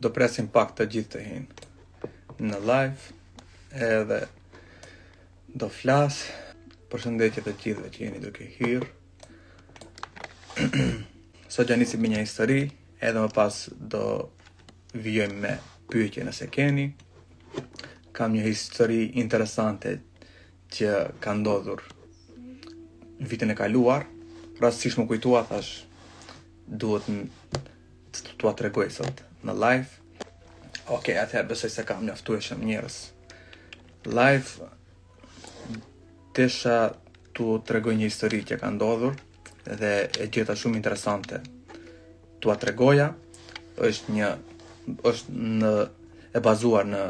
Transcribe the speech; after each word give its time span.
do 0.00 0.08
presim 0.16 0.48
pak 0.54 0.72
të 0.78 0.86
gjithë 0.92 1.12
të 1.12 1.22
hinë 1.26 2.10
në 2.50 2.60
live 2.68 3.82
edhe 3.88 4.20
do 5.62 5.68
flas 5.74 6.22
për 6.92 7.02
shëndetje 7.04 7.42
të 7.44 7.52
gjithëve 7.62 7.90
që 7.96 8.02
jeni 8.06 8.22
duke 8.22 8.46
hirë 8.54 8.90
sot 11.52 11.68
gja 11.68 11.76
njësi 11.76 12.00
një 12.06 12.22
histori 12.24 12.62
edhe 13.04 13.26
më 13.26 13.34
pas 13.36 13.58
do 13.94 14.00
vjojmë 14.96 15.36
me 15.44 15.52
pyetje 15.92 16.24
nëse 16.30 16.48
keni 16.56 16.88
kam 18.16 18.32
një 18.32 18.46
histori 18.48 19.00
interesante 19.22 19.98
që 20.76 20.96
ka 21.20 21.36
ndodhur 21.42 21.84
në 23.20 23.28
vitin 23.34 23.52
e 23.52 23.58
kaluar 23.62 24.08
si 24.76 24.90
më 24.96 25.06
kujtua 25.08 25.44
thash 25.48 25.82
duhet 26.80 27.06
të 27.08 28.38
të 28.38 28.52
të 28.52 28.70
të 28.70 28.94
sot 29.00 29.22
në 29.46 29.54
live. 29.56 30.00
Ok, 30.92 31.10
atëherë 31.16 31.48
besoj 31.52 31.70
se 31.70 31.84
kam 31.86 32.08
e 32.10 32.16
shumë 32.18 32.66
njerëz. 32.72 32.96
Live 34.08 34.68
Tesha 36.36 36.76
tu 37.34 37.56
tregoj 37.66 37.94
një 37.96 38.06
histori 38.08 38.40
që 38.46 38.56
ka 38.60 38.70
ndodhur 38.70 39.16
dhe 39.66 39.90
e 40.22 40.26
gjeta 40.32 40.54
shumë 40.56 40.76
interesante. 40.78 41.40
Tu 42.40 42.50
a 42.50 42.56
tregoja 42.56 43.10
është 43.76 44.14
një 44.16 44.30
është 45.10 45.32
në 45.60 45.72
e 46.36 46.40
bazuar 46.44 46.86
në 46.86 47.02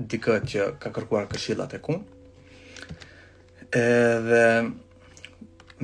Dikët 0.00 0.46
që 0.50 0.62
ka 0.80 0.88
kërkuar 0.96 1.26
këshillat 1.28 1.74
e 1.76 1.80
ku. 1.84 1.98
Edhe 3.76 4.38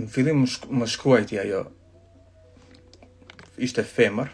në 0.00 0.06
fillim 0.12 0.46
më 0.72 0.86
shkruajti 0.88 1.36
ajo 1.42 1.58
ishte 3.60 3.84
femër, 3.84 4.30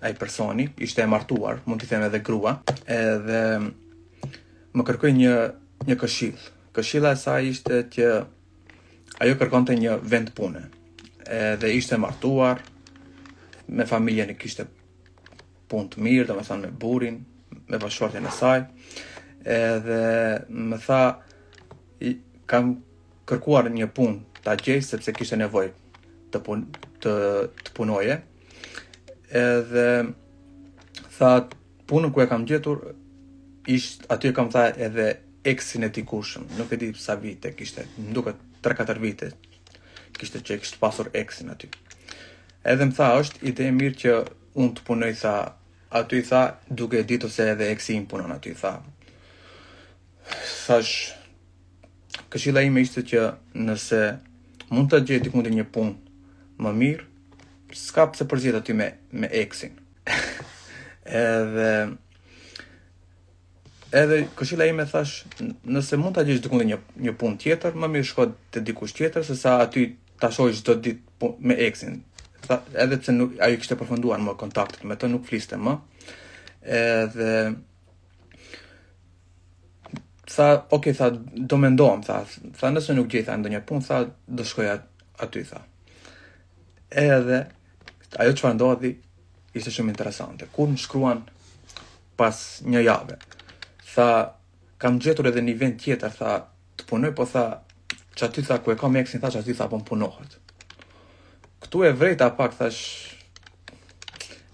ai 0.00 0.12
personi 0.14 0.72
ishte 0.78 1.00
e 1.00 1.04
martuar, 1.06 1.60
mund 1.66 1.80
t'i 1.82 1.86
them 1.90 2.02
edhe 2.06 2.20
grua, 2.24 2.52
edhe 2.84 3.40
më 4.76 4.84
kërkoi 4.86 5.12
një 5.16 5.32
një 5.88 5.96
këshill. 5.98 6.38
Këshilla 6.76 7.14
e 7.14 7.18
saj 7.18 7.46
ishte 7.50 7.80
që 7.94 8.08
ajo 9.24 9.38
kërkonte 9.40 9.74
një 9.78 9.96
vend 10.02 10.30
pune. 10.36 10.62
Edhe 11.26 11.72
ishte 11.74 11.96
e 11.98 12.02
martuar 12.04 12.60
me 13.68 13.86
familjen 13.90 14.30
e 14.34 14.38
kishte 14.40 14.68
punë 15.68 15.90
të 15.92 16.04
mirë, 16.04 16.26
domethënë 16.30 16.62
me 16.68 16.74
burrin, 16.84 17.18
me 17.68 17.76
bashkëshortin 17.82 18.28
e 18.30 18.34
saj. 18.34 18.62
Edhe 19.42 20.00
më 20.68 20.78
tha 20.86 21.02
i, 22.08 22.14
kam 22.48 22.76
kërkuar 23.28 23.68
një 23.74 23.90
punë 23.98 24.42
ta 24.46 24.54
gjej 24.56 24.80
sepse 24.86 25.12
kishte 25.12 25.36
nevojë 25.42 25.74
të 26.32 26.40
pun, 26.44 26.66
të 27.02 27.12
të 27.66 27.74
punoje, 27.76 28.22
edhe 29.30 30.14
tha 31.18 31.48
punën 31.86 32.12
ku 32.12 32.20
e 32.20 32.26
kam 32.28 32.44
gjetur 32.46 32.94
ish 33.68 34.00
aty 34.08 34.28
e 34.28 34.32
kam 34.32 34.50
tha 34.50 34.68
edhe 34.76 35.08
eksin 35.44 35.84
e 35.84 35.88
tikushëm 35.90 36.44
nuk 36.58 36.72
e 36.72 36.76
di 36.76 36.92
sa 36.96 37.14
vite 37.14 37.52
kishte 37.54 37.84
më 38.00 38.32
3-4 38.62 38.98
vite 38.98 39.32
kishte 40.18 40.40
që 40.40 40.52
e 40.54 40.58
kishte 40.60 40.80
pasur 40.80 41.10
eksin 41.12 41.50
aty 41.50 41.68
edhe 42.64 42.84
më 42.88 42.96
tha 42.96 43.08
është 43.20 43.44
ide 43.50 43.68
e 43.68 43.72
mirë 43.80 44.00
që 44.02 44.12
unë 44.58 44.72
të 44.76 44.84
punoj 44.88 45.12
tha 45.20 45.34
aty 46.00 46.18
i 46.20 46.26
tha 46.30 46.42
duke 46.70 46.98
e 47.00 47.04
ditu 47.04 47.28
se 47.28 47.48
edhe 47.52 47.68
eksi 47.74 47.94
im 47.96 48.06
punon 48.06 48.32
aty 48.32 48.52
i 48.56 48.60
tha 48.62 48.72
thash 50.64 51.12
këshilla 52.32 52.64
ime 52.64 52.80
ishte 52.84 53.04
që 53.10 53.22
nëse 53.54 54.02
mund 54.72 54.88
të 54.92 55.02
gjeti 55.10 55.32
kundi 55.32 55.52
një 55.54 55.66
punë 55.74 55.94
më 56.62 56.72
mirë 56.80 57.04
s'ka 57.72 58.12
se 58.16 58.24
përzihet 58.24 58.56
aty 58.56 58.72
me 58.74 58.92
me 59.12 59.28
eksin. 59.32 59.74
edhe 61.20 61.96
edhe 63.92 64.16
këshilla 64.36 64.66
ime 64.70 64.84
thash, 64.88 65.24
nëse 65.68 65.96
mund 66.00 66.16
ta 66.16 66.24
gjithë 66.24 66.44
dikund 66.46 66.64
një 66.70 66.78
një 67.08 67.14
pun 67.20 67.36
tjetër, 67.40 67.76
më 67.76 67.90
mirë 67.92 68.08
shko 68.08 68.26
te 68.52 68.60
dikush 68.64 68.96
tjetër 68.96 69.24
sesa 69.26 69.58
aty 69.64 69.86
ta 70.20 70.30
shohësh 70.32 70.62
çdo 70.64 70.76
ditë 70.84 71.32
me 71.44 71.56
eksin. 71.68 72.00
Tha, 72.48 72.60
edhe 72.78 72.96
pse 73.02 73.12
nuk 73.12 73.36
ajo 73.44 73.58
kishte 73.60 73.76
përfunduar 73.80 74.20
më 74.24 74.36
kontaktet 74.40 74.84
me 74.86 74.96
të, 74.96 75.08
nuk 75.12 75.24
fliste 75.28 75.58
më. 75.60 75.74
Edhe 76.78 77.34
tha, 80.28 80.48
ok, 80.74 80.90
tha, 80.96 81.10
do 81.34 81.58
me 81.60 81.70
ndohem, 81.74 82.02
tha, 82.06 82.22
tha, 82.58 82.70
nëse 82.72 82.96
nuk 82.96 83.08
gjitha 83.12 83.36
ndë 83.40 83.52
një 83.56 83.62
pun, 83.68 83.84
tha, 83.84 84.02
do 84.26 84.44
shkoja 84.46 84.76
aty, 85.24 85.42
tha. 85.48 85.62
Edhe, 86.90 87.44
ajo 88.16 88.32
që 88.32 88.52
ndodhi 88.56 88.92
ishte 89.56 89.72
shumë 89.72 89.92
interesante. 89.92 90.48
Kur 90.52 90.68
më 90.70 90.76
shkruan 90.80 91.22
pas 92.18 92.38
një 92.64 92.82
jave, 92.86 93.18
tha, 93.92 94.06
kam 94.80 94.98
gjetur 95.02 95.28
edhe 95.30 95.42
një 95.44 95.56
vend 95.60 95.80
tjetër, 95.82 96.14
tha, 96.18 96.32
të 96.78 96.88
punoj, 96.88 97.12
po 97.16 97.26
tha, 97.28 97.42
që 98.16 98.28
aty 98.30 98.44
ku 98.64 98.72
e 98.72 98.76
kam 98.78 98.92
me 98.92 99.02
eksin, 99.02 99.20
tha, 99.20 99.30
që 99.32 99.42
aty 99.42 99.54
tha, 99.58 99.68
po 99.70 99.80
punohet. 99.86 100.36
Këtu 101.62 101.84
e 101.86 101.92
vrejta 101.92 102.30
pak, 102.38 102.56
thash, 102.58 102.82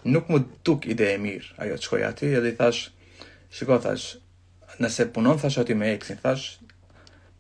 nuk 0.05 0.29
më 0.29 0.43
duk 0.65 0.87
ide 0.87 1.13
e 1.15 1.19
mirë, 1.19 1.55
ajo 1.59 1.79
që 1.81 1.89
koja 1.91 2.11
aty, 2.13 2.33
edhe 2.41 2.53
i 2.53 2.57
thash, 2.61 2.91
shiko, 3.55 3.79
thash, 3.81 4.17
nëse 4.81 5.09
punon, 5.15 5.39
thash, 5.41 5.59
aty 5.61 5.77
me 5.77 5.93
eksin, 5.97 6.21
thash, 6.21 6.59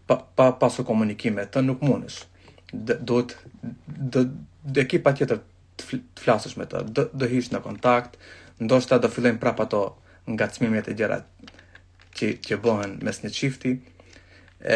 pa, 0.08 0.16
pa 0.36 0.52
pasu 0.60 0.84
komunikime, 0.88 1.44
të 1.46 1.64
nuk 1.68 1.84
mundesh, 1.84 2.22
do 2.72 3.22
të, 3.28 4.24
do, 4.24 4.88
tjetër 4.88 5.40
të 5.80 6.00
flasësh 6.22 6.56
me 6.58 6.66
të, 6.70 6.82
do, 6.96 7.04
do 7.12 7.28
hish 7.30 7.50
në 7.52 7.60
kontakt, 7.64 8.18
ndoshta 8.62 8.98
do 9.02 9.10
fillojnë 9.10 9.40
prap 9.42 9.60
ato 9.64 9.80
ngacmimet 10.30 10.88
e 10.88 10.94
gjera 10.98 11.20
që 12.14 12.30
që 12.46 12.60
bëhen 12.64 12.98
mes 13.04 13.20
një 13.24 13.30
çifti. 13.36 13.74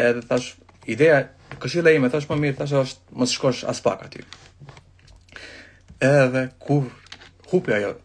Edhe 0.03 0.23
thash, 0.27 0.51
ideja 0.85 1.21
këshilla 1.63 1.93
ime 1.95 2.11
thash 2.13 2.27
më 2.29 2.37
mirë 2.43 2.57
thash 2.59 2.75
është 2.83 3.19
mos 3.21 3.35
shkosh 3.37 3.63
as 3.71 3.79
pak 3.85 4.03
aty. 4.07 4.25
Edhe 6.03 6.43
kur 6.63 6.85
hupi 7.51 7.73
ajo 7.77 7.95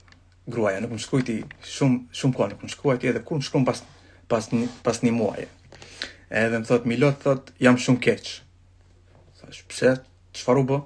gruaja, 0.50 0.80
nuk 0.84 0.94
më 0.94 1.02
shkojti 1.02 1.38
shumë 1.74 2.14
shumë 2.20 2.38
kohë, 2.38 2.54
nuk 2.54 2.64
më 2.66 2.72
shkujti 2.76 2.96
aty 3.00 3.10
edhe 3.12 3.24
kur 3.26 3.40
më 3.40 3.48
shkon 3.50 3.66
pas 3.68 3.84
pas 4.30 4.46
një, 4.54 4.68
pas 4.86 5.02
një 5.04 5.12
muaje. 5.18 5.50
Edhe 6.32 6.62
më 6.62 6.70
thot 6.70 6.86
Milot 6.88 7.18
thot 7.22 7.50
jam 7.62 7.76
shumë 7.78 8.00
keq. 8.06 8.32
Thash 9.42 9.62
pse 9.70 9.96
çfarë 10.38 10.62
u 10.62 10.66
bë? 10.70 10.78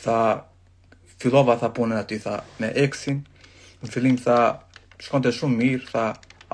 Tha, 0.00 0.18
fillova 1.20 1.54
tha 1.60 1.68
punën 1.76 2.00
aty 2.00 2.18
tha 2.24 2.38
me 2.62 2.70
eksin. 2.84 3.20
Në 3.84 3.90
fillim 3.92 4.16
tha 4.20 4.36
shkonte 5.04 5.32
shumë 5.36 5.58
mirë, 5.62 5.88
tha 5.92 6.04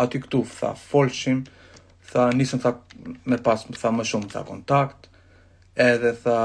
aty 0.02 0.18
këtu 0.24 0.40
tha 0.50 0.72
folshim, 0.78 1.44
tha 2.10 2.26
nisëm 2.34 2.62
tha 2.64 2.72
me 3.30 3.38
pas 3.46 3.62
tha 3.78 3.92
më 3.94 4.06
shumë 4.10 4.32
tha 4.34 4.42
kontakt. 4.48 5.06
Edhe 5.78 6.12
tha 6.24 6.40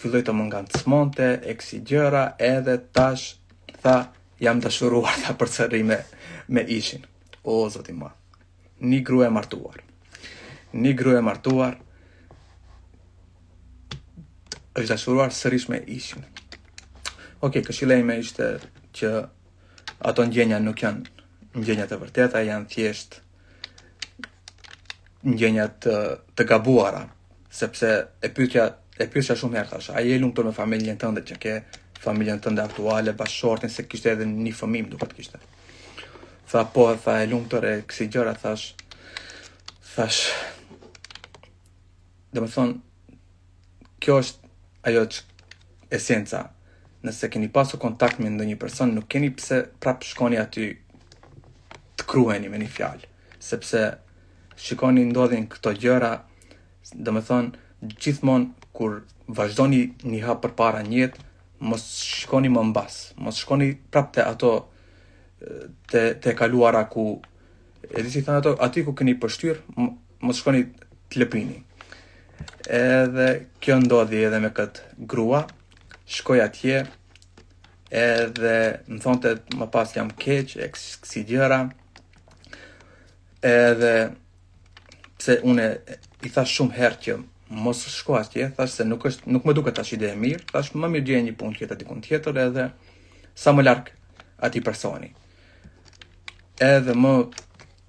filloi 0.00 0.22
të 0.24 0.34
më 0.38 0.46
nga 0.52 0.62
të 0.70 0.82
smonte, 0.84 1.28
eksi 1.52 1.82
gjëra, 1.90 2.28
edhe 2.52 2.78
tash 2.96 3.32
tha 3.82 3.96
jam 4.40 4.60
të 4.62 4.70
shuruar 4.72 5.18
tha 5.26 5.34
për 5.40 5.50
të 5.56 5.82
me, 5.90 5.98
me 6.54 6.62
ishin. 6.78 7.02
O, 7.44 7.58
zoti 7.74 7.92
ma, 7.96 8.10
një 8.80 9.02
gru 9.08 9.22
e 9.26 9.30
martuar. 9.32 9.82
Një 10.78 10.92
gru 10.96 11.16
e 11.18 11.22
martuar, 11.26 11.74
është 14.78 14.88
dashuruar 14.92 15.34
sërish 15.34 15.66
me 15.72 15.82
ishin. 15.96 16.24
Ok, 17.42 17.54
këshile 17.64 17.96
ime 18.02 18.14
ishte 18.20 18.46
që 18.98 19.10
ato 20.10 20.24
ndjenja 20.28 20.58
nuk 20.60 20.82
janë 20.84 21.08
ndjenja 21.56 21.86
të 21.88 21.96
vërteta, 22.02 22.42
janë 22.44 22.66
thjesht 22.68 23.16
ndjenja 25.24 25.64
të, 25.86 25.94
të 26.36 26.46
gabuara, 26.50 27.00
sepse 27.60 27.90
e 28.20 28.32
pythja, 28.36 28.66
e 29.00 29.08
pythja 29.12 29.36
shumë 29.40 29.56
herë 29.56 29.72
thash, 29.72 29.88
a 29.96 30.04
je 30.04 30.20
lumë 30.20 30.36
tërë 30.36 30.50
me 30.50 30.54
familjen 30.58 31.00
ndër 31.00 31.26
që 31.32 31.38
ke 31.46 31.54
familjen 32.04 32.42
ndër 32.44 32.66
aktuale, 32.68 33.16
bashortin, 33.16 33.72
se 33.72 33.86
kishte 33.88 34.12
edhe 34.12 34.28
një 34.34 34.52
fëmim 34.60 34.92
duke 34.92 35.08
të 35.10 35.16
kishte. 35.18 35.40
Tha 36.52 36.66
po, 36.76 36.90
tha 37.04 37.22
e 37.24 37.26
lumë 37.32 37.50
tërë 37.56 37.72
e 37.78 37.82
kësi 37.88 38.10
gjëra, 38.12 38.36
thash, 38.42 38.74
thash, 39.94 40.20
dhe 42.36 42.44
me 42.44 42.52
thonë, 42.58 42.80
kjo 44.00 44.20
është 44.28 44.56
ajo 44.92 45.08
që 45.16 45.28
esenca, 45.96 46.44
nëse 47.02 47.28
keni 47.32 47.48
pasu 47.48 47.78
kontakt 47.80 48.18
me 48.20 48.28
ndë 48.30 48.46
një 48.50 48.56
person, 48.60 48.92
nuk 48.94 49.06
keni 49.08 49.30
pse 49.38 49.62
prapë 49.80 50.08
shkoni 50.10 50.36
aty 50.40 50.66
të 51.96 52.06
kruheni 52.08 52.50
me 52.52 52.60
një 52.60 52.68
fjalë, 52.74 53.06
sepse 53.38 53.84
shikoni 54.60 55.06
ndodhin 55.10 55.46
këto 55.52 55.72
gjëra, 55.80 56.10
dhe 56.92 57.14
me 57.14 57.22
thonë, 57.24 57.54
gjithmonë 57.96 58.72
kur 58.76 58.98
vazhdoni 59.32 59.82
një 60.04 60.20
hapë 60.26 60.44
për 60.44 60.54
para 60.60 60.82
njëtë, 60.84 61.24
mos 61.70 61.86
shkoni 62.04 62.50
më 62.52 62.66
mbas, 62.70 62.98
mos 63.24 63.40
shkoni 63.42 63.70
prapë 63.92 64.18
të 64.18 64.26
ato 64.32 64.52
të, 65.90 66.02
të 66.20 66.36
kaluara 66.40 66.84
ku, 66.92 67.06
e 67.88 68.04
disi 68.04 68.22
thënë 68.26 68.42
ato, 68.42 68.52
aty 68.64 68.84
ku 68.84 68.92
keni 68.96 69.16
pështyrë, 69.20 69.88
mos 70.24 70.40
shkoni 70.42 70.66
të 71.10 71.22
lëpini. 71.24 71.56
Edhe 72.70 73.30
kjo 73.60 73.78
ndodhi 73.82 74.20
edhe 74.28 74.38
me 74.44 74.50
këtë 74.56 75.06
grua, 75.10 75.40
shkoj 76.10 76.42
atje, 76.42 76.84
edhe 77.90 78.56
më 78.90 79.00
thonë 79.02 79.20
të 79.22 79.32
më 79.60 79.66
pas 79.74 79.92
jam 79.94 80.10
keq, 80.10 80.56
e 80.62 80.68
kësi 80.74 81.22
gjëra, 81.28 81.60
edhe 83.46 83.92
pse 85.20 85.38
une 85.46 85.66
i 86.26 86.32
thash 86.32 86.54
shumë 86.58 86.76
herë 86.76 87.00
që 87.04 87.16
mos 87.62 87.80
shko 87.94 88.16
atje, 88.20 88.48
thash 88.58 88.78
se 88.80 88.86
nuk, 88.86 89.06
është, 89.10 89.28
nuk 89.32 89.46
më 89.48 89.54
duke 89.58 89.72
tash 89.74 89.94
ide 89.96 90.10
e 90.14 90.18
mirë, 90.18 90.44
thash 90.52 90.72
më 90.78 90.90
mirë 90.96 91.08
gjenë 91.10 91.28
një 91.30 91.36
punë 91.40 91.58
tjetë 91.60 91.78
atikun 91.78 92.02
tjetër 92.04 92.42
edhe 92.46 92.66
sa 93.40 93.54
më 93.56 93.64
larkë 93.66 93.94
ati 94.48 94.62
personi. 94.66 95.10
Edhe 96.60 96.94
më 96.96 97.14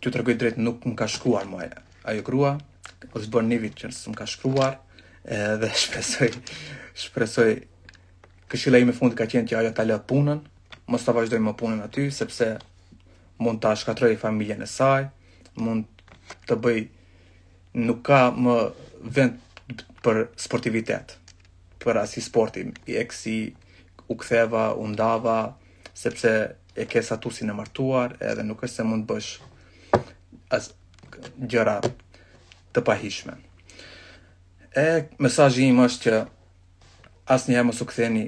që 0.01 0.09
të 0.09 0.19
rëgoj 0.21 0.37
drejtë 0.41 0.61
nuk 0.65 0.85
më 0.87 0.95
ka 1.01 1.09
shkuar 1.11 1.47
më 1.51 1.69
ajo 2.13 2.25
krua, 2.25 2.53
o 3.13 3.19
zë 3.19 3.31
bërë 3.33 3.49
një 3.51 3.61
vitë 3.65 3.81
që 3.83 3.91
nësë 3.91 4.13
më 4.13 4.21
ka 4.21 4.29
shkruar, 4.33 4.79
edhe 5.29 5.69
shpresoj, 5.83 6.35
shpresoj 7.03 7.51
Këshilla 8.51 8.81
ime 8.83 8.91
fundi 8.91 9.15
ka 9.15 9.23
qenë 9.31 9.47
që 9.47 9.55
ajo 9.61 9.69
ta 9.75 9.85
lë 9.87 9.95
punën, 10.11 10.39
mos 10.91 11.05
ta 11.07 11.13
vazhdoj 11.15 11.37
më 11.39 11.53
punën 11.59 11.79
aty 11.85 12.09
sepse 12.11 12.47
mund 13.39 13.61
ta 13.63 13.71
shkatërroj 13.79 14.17
familjen 14.19 14.65
e 14.65 14.67
saj, 14.67 15.05
mund 15.55 15.87
të 16.49 16.57
bëj 16.63 16.81
nuk 17.87 18.01
ka 18.09 18.19
më 18.35 18.55
vend 19.15 19.85
për 20.03 20.19
sportivitet. 20.35 21.15
Për 21.79 21.99
as 22.03 22.17
i 22.19 22.21
sporti, 22.25 22.65
i 22.91 22.97
eksi 22.99 23.37
u 24.11 24.17
ktheva, 24.19 24.73
u 24.75 24.83
ndava 24.91 25.37
sepse 25.97 26.33
e 26.75 26.83
ke 26.91 26.99
statusin 27.07 27.53
e 27.53 27.55
martuar, 27.55 28.17
edhe 28.19 28.43
nuk 28.43 28.67
është 28.67 28.81
se 28.81 28.89
mund 28.89 29.07
bësh 29.07 29.31
as 30.51 30.73
gjëra 31.39 31.79
të 32.75 32.83
pahishme. 32.87 33.39
E 34.75 34.85
mesazhi 35.23 35.71
im 35.71 35.81
është 35.87 36.09
që 36.09 36.19
asnjëherë 37.31 37.67
mos 37.71 37.79
u 37.81 37.87
ktheni 37.87 38.27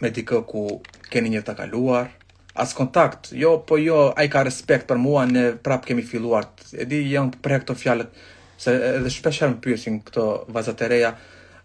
me 0.00 0.10
dikë 0.12 0.38
ku 0.50 0.62
keni 1.10 1.30
një 1.32 1.40
të 1.46 1.54
kaluar, 1.60 2.08
as 2.56 2.72
kontakt, 2.76 3.30
jo, 3.36 3.52
po 3.68 3.76
jo, 3.80 4.10
a 4.16 4.24
i 4.24 4.30
ka 4.32 4.42
respekt 4.46 4.88
për 4.88 4.98
mua, 5.00 5.26
ne 5.28 5.50
prap 5.62 5.84
kemi 5.86 6.04
filuar, 6.04 6.48
e 6.72 6.86
di, 6.88 7.02
janë 7.12 7.38
për 7.44 7.54
e 7.56 7.60
këto 7.64 7.76
fjalet, 7.78 8.16
se 8.60 8.72
edhe 8.98 9.12
shpesher 9.12 9.50
më 9.52 9.58
pyrësin 9.64 9.98
këto 10.06 10.24
vazat 10.56 10.80
e 10.86 10.90
reja, 10.92 11.10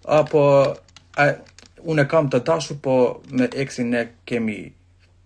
a, 0.04 0.22
po, 0.28 0.44
a, 1.16 1.30
unë 1.82 2.04
e 2.06 2.12
kam 2.12 2.28
të 2.32 2.42
tashu, 2.48 2.76
po, 2.84 2.96
me 3.32 3.48
eksin 3.64 3.92
ne 3.96 4.06
kemi 4.28 4.58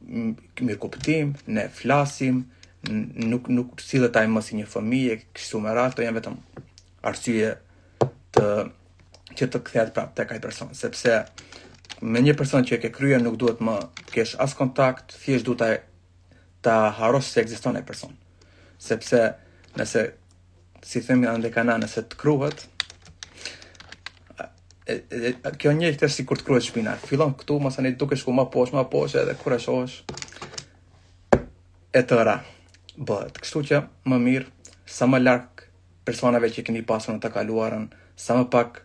mirë 0.05 0.79
kuptim, 0.83 1.33
ne 1.49 1.65
flasim, 1.73 2.43
nuk, 2.89 3.49
nuk 3.49 3.81
si 3.81 3.97
dhe 4.01 4.25
mësi 4.35 4.59
një 4.59 4.67
fëmije, 4.69 5.19
kështu 5.33 5.61
më 5.65 5.77
ratë, 5.79 5.97
të 5.97 6.05
jenë 6.05 6.19
vetëm 6.19 6.39
arsye 7.09 7.51
të, 8.37 8.47
që 9.37 9.49
të 9.51 9.63
këthejat 9.65 9.95
prap 9.97 10.13
të 10.15 10.25
kaj 10.29 10.41
person, 10.45 10.69
sepse, 10.77 11.23
me 12.11 12.21
një 12.21 12.35
person 12.37 12.61
që 12.67 12.77
e 12.77 12.81
ke 12.83 12.91
kryer 12.93 13.21
nuk 13.23 13.37
duhet 13.41 13.61
më 13.65 13.75
të 14.05 14.13
kesh 14.13 14.35
as 14.43 14.51
kontakt, 14.57 15.15
thjesht 15.23 15.47
duhet 15.47 15.59
ta 15.61 16.41
ta 16.67 16.75
harrosh 16.99 17.29
se 17.33 17.41
ekziston 17.41 17.77
ai 17.77 17.83
person. 17.85 18.13
Sepse 18.87 19.21
nëse 19.79 20.01
si 20.85 21.01
themi 21.05 21.27
ande 21.29 21.49
kana 21.53 21.77
nëse 21.81 22.03
të 22.09 22.17
kruhet 22.21 22.63
e, 24.85 25.31
kjo 25.61 25.73
një 25.77 25.89
është 25.93 26.09
si 26.13 26.25
kur 26.29 26.41
të 26.41 26.45
kruhet 26.47 26.67
shpina. 26.67 26.93
Fillon 27.09 27.33
këtu, 27.39 27.57
mos 27.61 27.79
ani 27.81 27.95
dukesh 27.97 28.23
ku 28.25 28.33
më 28.37 28.47
poshtë, 28.53 28.77
më 28.77 28.85
poshtë 28.93 29.23
edhe 29.23 29.37
kur 29.41 29.57
e 29.57 29.59
shohësh 29.65 29.97
e 31.33 32.01
tëra. 32.13 32.39
Bëhet, 32.97 33.37
kështu 33.43 33.61
që 33.73 33.81
më 34.09 34.21
mirë 34.27 34.73
sa 34.97 35.09
më 35.09 35.21
larg 35.25 35.65
personave 36.07 36.47
që 36.53 36.63
keni 36.69 36.85
pasur 36.87 37.17
në 37.17 37.23
të 37.25 37.33
kaluarën, 37.35 37.89
sa 38.23 38.37
më 38.37 38.45
pak 38.53 38.83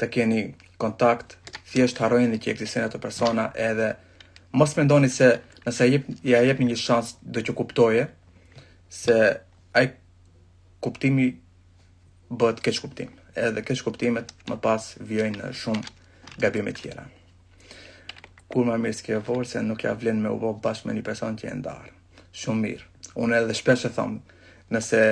të 0.00 0.06
keni 0.14 0.42
kontakt, 0.80 1.39
thjesht 1.70 2.00
harrojnë 2.02 2.40
që 2.42 2.50
ekzistojnë 2.54 2.88
ato 2.88 2.98
persona 3.02 3.44
edhe 3.62 3.92
mos 4.58 4.72
mendoni 4.78 5.10
se 5.14 5.28
nëse 5.66 5.86
jep 5.90 6.08
ja 6.26 6.40
jep 6.44 6.58
një 6.64 6.76
shans 6.80 7.12
do 7.22 7.42
të 7.46 7.54
kuptoje 7.60 8.06
se 8.90 9.18
ai 9.78 9.92
kuptimi 10.82 11.28
bëhet 12.30 12.62
keq 12.64 12.80
kuptim. 12.84 13.12
Edhe 13.38 13.62
keq 13.62 13.84
kuptimet 13.86 14.32
më 14.50 14.56
pas 14.62 14.88
vijojnë 15.06 15.38
në 15.38 15.52
shumë 15.54 16.42
gabime 16.42 16.72
tjera. 16.74 17.04
Kur 18.50 18.66
më 18.66 18.80
mirë 18.82 18.96
s'ke 18.98 19.20
vorë 19.28 19.46
se 19.52 19.62
nuk 19.62 19.84
ja 19.86 19.94
vlen 19.94 20.18
me 20.24 20.30
u 20.34 20.38
vop 20.42 20.58
bashkë 20.64 20.88
me 20.90 20.96
një 20.98 21.06
person 21.06 21.38
që 21.38 21.52
e 21.52 21.56
ndarë. 21.60 21.92
Shumë 22.34 22.62
mirë. 22.64 22.88
Unë 23.22 23.36
edhe 23.44 23.54
shpesh 23.58 23.86
e 23.86 23.92
thomë, 23.94 24.18
nëse, 24.74 25.02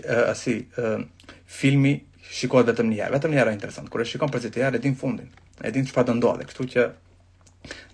uh, 0.00 0.24
asi, 0.32 0.56
uh, 0.80 1.04
filmi 1.46 1.98
Shikohet 2.32 2.66
vetëm 2.70 2.88
një 2.90 3.00
herë, 3.02 3.12
vetëm 3.18 3.32
një 3.34 3.38
herë 3.38 3.50
është 3.50 3.56
interesant. 3.58 3.90
Kur 3.92 4.02
e 4.02 4.06
shikon 4.08 4.30
për 4.32 4.42
çetë 4.46 4.62
herë 4.64 4.80
din 4.84 4.96
fundin, 4.96 5.28
e 5.64 5.72
din 5.74 5.84
çfarë 5.88 6.08
do 6.08 6.14
ndodhe. 6.18 6.46
Kështu 6.48 6.66
që 6.72 6.86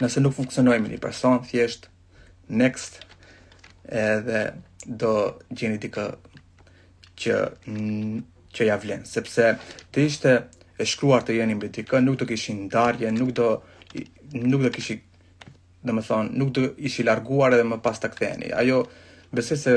nëse 0.03 0.23
nuk 0.23 0.35
funksionoj 0.37 0.77
me 0.85 0.93
një 0.93 1.01
person, 1.03 1.41
thjesht 1.51 1.89
next 2.63 3.01
edhe 3.89 4.45
do 5.03 5.15
gjeni 5.53 5.81
dikë 5.83 6.07
që 7.25 7.37
që 8.51 8.67
ja 8.67 8.77
vlen, 8.83 9.03
sepse 9.07 9.51
të 9.95 10.07
ishte 10.09 10.33
e 10.81 10.87
shkruar 10.89 11.23
të 11.27 11.37
jeni 11.39 11.55
mbi 11.59 11.69
dikë, 11.77 12.01
nuk 12.03 12.17
do 12.23 12.27
kishin 12.27 12.65
ndarje, 12.65 13.11
nuk 13.15 13.35
do 13.37 13.51
nuk 14.35 14.65
do 14.65 14.71
kishin, 14.75 15.03
domethënë, 15.87 16.33
nuk 16.41 16.51
do 16.57 16.65
ishi 16.89 17.05
larguar 17.07 17.55
edhe 17.57 17.67
më 17.67 17.79
pas 17.85 17.99
ta 18.03 18.11
ktheheni. 18.11 18.51
Ajo 18.57 18.83
besoj 19.37 19.59
se 19.61 19.77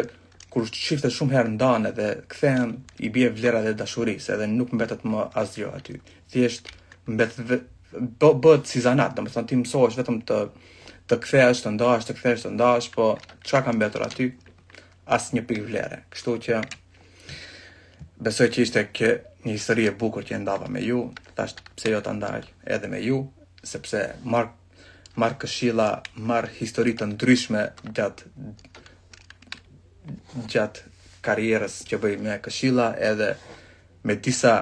kur 0.53 0.67
shifte 0.85 1.09
shumë 1.09 1.33
herë 1.33 1.51
ndane 1.55 1.89
dhe 1.97 2.09
kthehen 2.29 2.75
i 3.01 3.09
bie 3.15 3.29
vlera 3.33 3.63
dhe 3.65 3.71
dashurisë 3.79 4.35
edhe 4.35 4.45
nuk 4.51 4.73
mbetet 4.77 5.01
më 5.09 5.23
asgjë 5.41 5.71
aty. 5.79 5.95
Thjesht 6.29 6.69
mbet 7.09 7.35
bëhet 7.49 8.69
si 8.69 8.83
zanat, 8.85 9.15
domethënë 9.17 9.49
ti 9.49 9.57
mësohesh 9.57 9.97
vetëm 9.97 10.19
të 10.29 10.37
të 11.09 11.17
kthehesh 11.23 11.63
të 11.65 11.73
ndash, 11.73 12.05
të 12.07 12.15
kthehesh 12.19 12.45
të 12.45 12.51
ndash, 12.53 12.91
po 12.93 13.07
çka 13.43 13.63
ka 13.65 13.73
mbetur 13.75 14.05
aty? 14.05 14.29
asë 15.15 15.37
një 15.39 15.43
pikë 15.49 15.65
vlere. 15.71 15.97
Kështu 16.13 16.35
që 16.45 16.59
besoj 18.23 18.47
që 18.53 18.61
ishte 18.67 18.83
kë 18.95 19.09
një 19.43 19.55
histori 19.57 19.87
e 19.89 19.95
bukur 20.03 20.23
që 20.29 20.37
ndava 20.45 20.69
me 20.71 20.85
ju, 20.85 21.07
thashtë 21.37 21.65
pse 21.79 21.95
jo 21.95 21.99
ta 22.05 22.13
ndaj 22.15 22.45
edhe 22.75 22.91
me 22.93 23.01
ju, 23.03 23.23
sepse 23.73 24.05
mark 24.23 24.53
mark 25.21 25.35
këshilla, 25.43 25.89
mark 26.25 26.55
histori 26.57 26.95
të 26.97 27.05
ndryshme 27.11 27.67
gjatë 27.89 28.31
gjatë 30.49 30.81
karrierës 31.25 31.77
që 31.87 31.99
bëj 32.03 32.17
me 32.23 32.37
këshilla 32.45 32.87
edhe 33.11 33.29
me 34.09 34.15
disa 34.25 34.53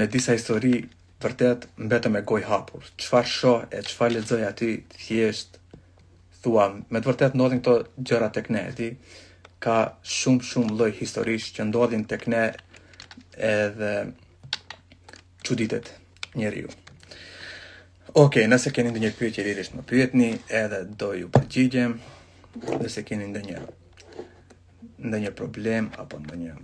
me 0.00 0.06
disa 0.14 0.36
histori 0.36 0.74
vërtet 1.20 1.66
mbetëm 1.76 2.16
e 2.20 2.22
goj 2.30 2.40
hapur. 2.48 2.84
Çfarë 2.96 3.30
shoh 3.36 3.64
e 3.76 3.82
çfarë 3.84 4.14
lexoj 4.16 4.44
aty 4.46 4.70
thjesht 4.94 5.58
thua 6.42 6.66
me 6.88 7.00
të 7.02 7.08
vërtet 7.10 7.36
ndodhin 7.36 7.60
këto 7.60 7.74
gjëra 8.10 8.30
tek 8.36 8.48
ne 8.54 8.62
ti 8.78 8.90
ka 9.64 9.76
shumë 10.18 10.46
shumë 10.50 10.76
lloj 10.78 10.90
historish 11.00 11.50
që 11.56 11.66
ndodhin 11.68 12.06
tek 12.12 12.24
ne 12.32 12.44
edhe 13.50 13.92
çuditet 15.44 15.92
njeriu. 16.40 16.70
Okej, 18.10 18.24
okay, 18.44 18.46
nëse 18.50 18.72
keni 18.74 18.90
ndonjë 18.90 19.12
pyetje 19.20 19.44
lirish, 19.46 19.70
më 19.76 19.84
pyetni 19.90 20.30
edhe 20.62 20.80
do 21.02 21.12
ju 21.14 21.28
përgjigjem. 21.36 21.92
Nëse 22.82 23.04
keni 23.06 23.28
ndonjë 23.30 23.60
në 25.02 25.18
një 25.24 25.30
problem, 25.38 25.90
apo 26.02 26.18
në 26.20 26.36
një 26.42 26.54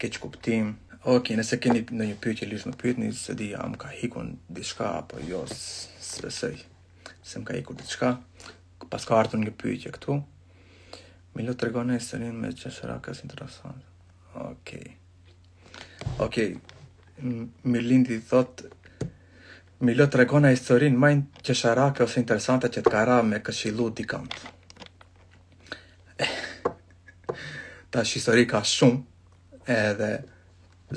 keq 0.00 0.18
kuptim. 0.22 0.74
Ok, 1.08 1.30
nëse 1.38 1.58
keni 1.62 1.82
në 1.84 2.08
një 2.10 2.16
pyetje 2.22 2.46
lishë 2.48 2.70
më 2.70 2.78
pyqe, 2.80 3.02
një 3.02 3.12
së 3.16 3.34
di, 3.38 3.50
a 3.54 3.64
më 3.68 3.78
ka 3.82 3.92
hikun 4.00 4.32
diçka 4.56 4.88
apo 5.02 5.20
jo, 5.28 5.44
së 5.50 6.24
vësej, 6.26 6.56
se 7.30 7.40
më 7.42 7.48
ka 7.50 7.58
hikun 7.58 7.82
diçka. 7.84 8.14
pas 8.90 9.04
ka 9.04 9.14
artur 9.18 9.38
një 9.40 9.50
pyqe 9.58 9.90
këtu. 9.92 10.14
Milo 11.34 11.52
të 11.54 11.66
regone 11.66 11.96
e 11.96 12.00
sërin 12.00 12.32
me 12.40 12.48
që 12.52 12.70
shëra 12.72 13.00
kësë 13.04 13.22
interesant. 13.24 13.82
Ok. 14.34 14.70
Ok. 16.24 16.36
Milin 17.64 18.02
di 18.02 18.20
thot, 18.20 18.62
Milo 19.80 20.06
të 20.06 20.16
regone 20.18 20.52
e 20.52 20.56
sërin 20.56 20.96
me 20.98 21.10
që 21.44 21.54
shëra 21.54 21.88
kësë 21.96 22.24
që 22.60 22.82
të 22.82 22.90
kara 22.90 23.22
me 23.22 23.38
këshilu 23.40 23.90
di 23.94 24.06
Eh. 26.18 26.26
ta 27.90 28.02
është 28.04 28.18
histori 28.20 28.46
ka 28.50 28.60
shumë, 28.64 28.98
edhe 29.68 30.10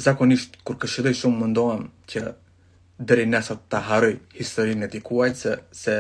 zakonisht 0.06 0.58
kur 0.68 0.78
këshilloj 0.80 1.16
shumë 1.22 1.48
ndohem 1.52 1.86
që 2.12 2.24
dëri 3.08 3.26
nesër 3.32 3.60
të 3.72 3.80
haroj 3.88 4.14
historinë 4.38 4.86
e 4.88 4.92
dikuajt, 4.96 5.38
se, 5.42 5.54
se 5.72 5.96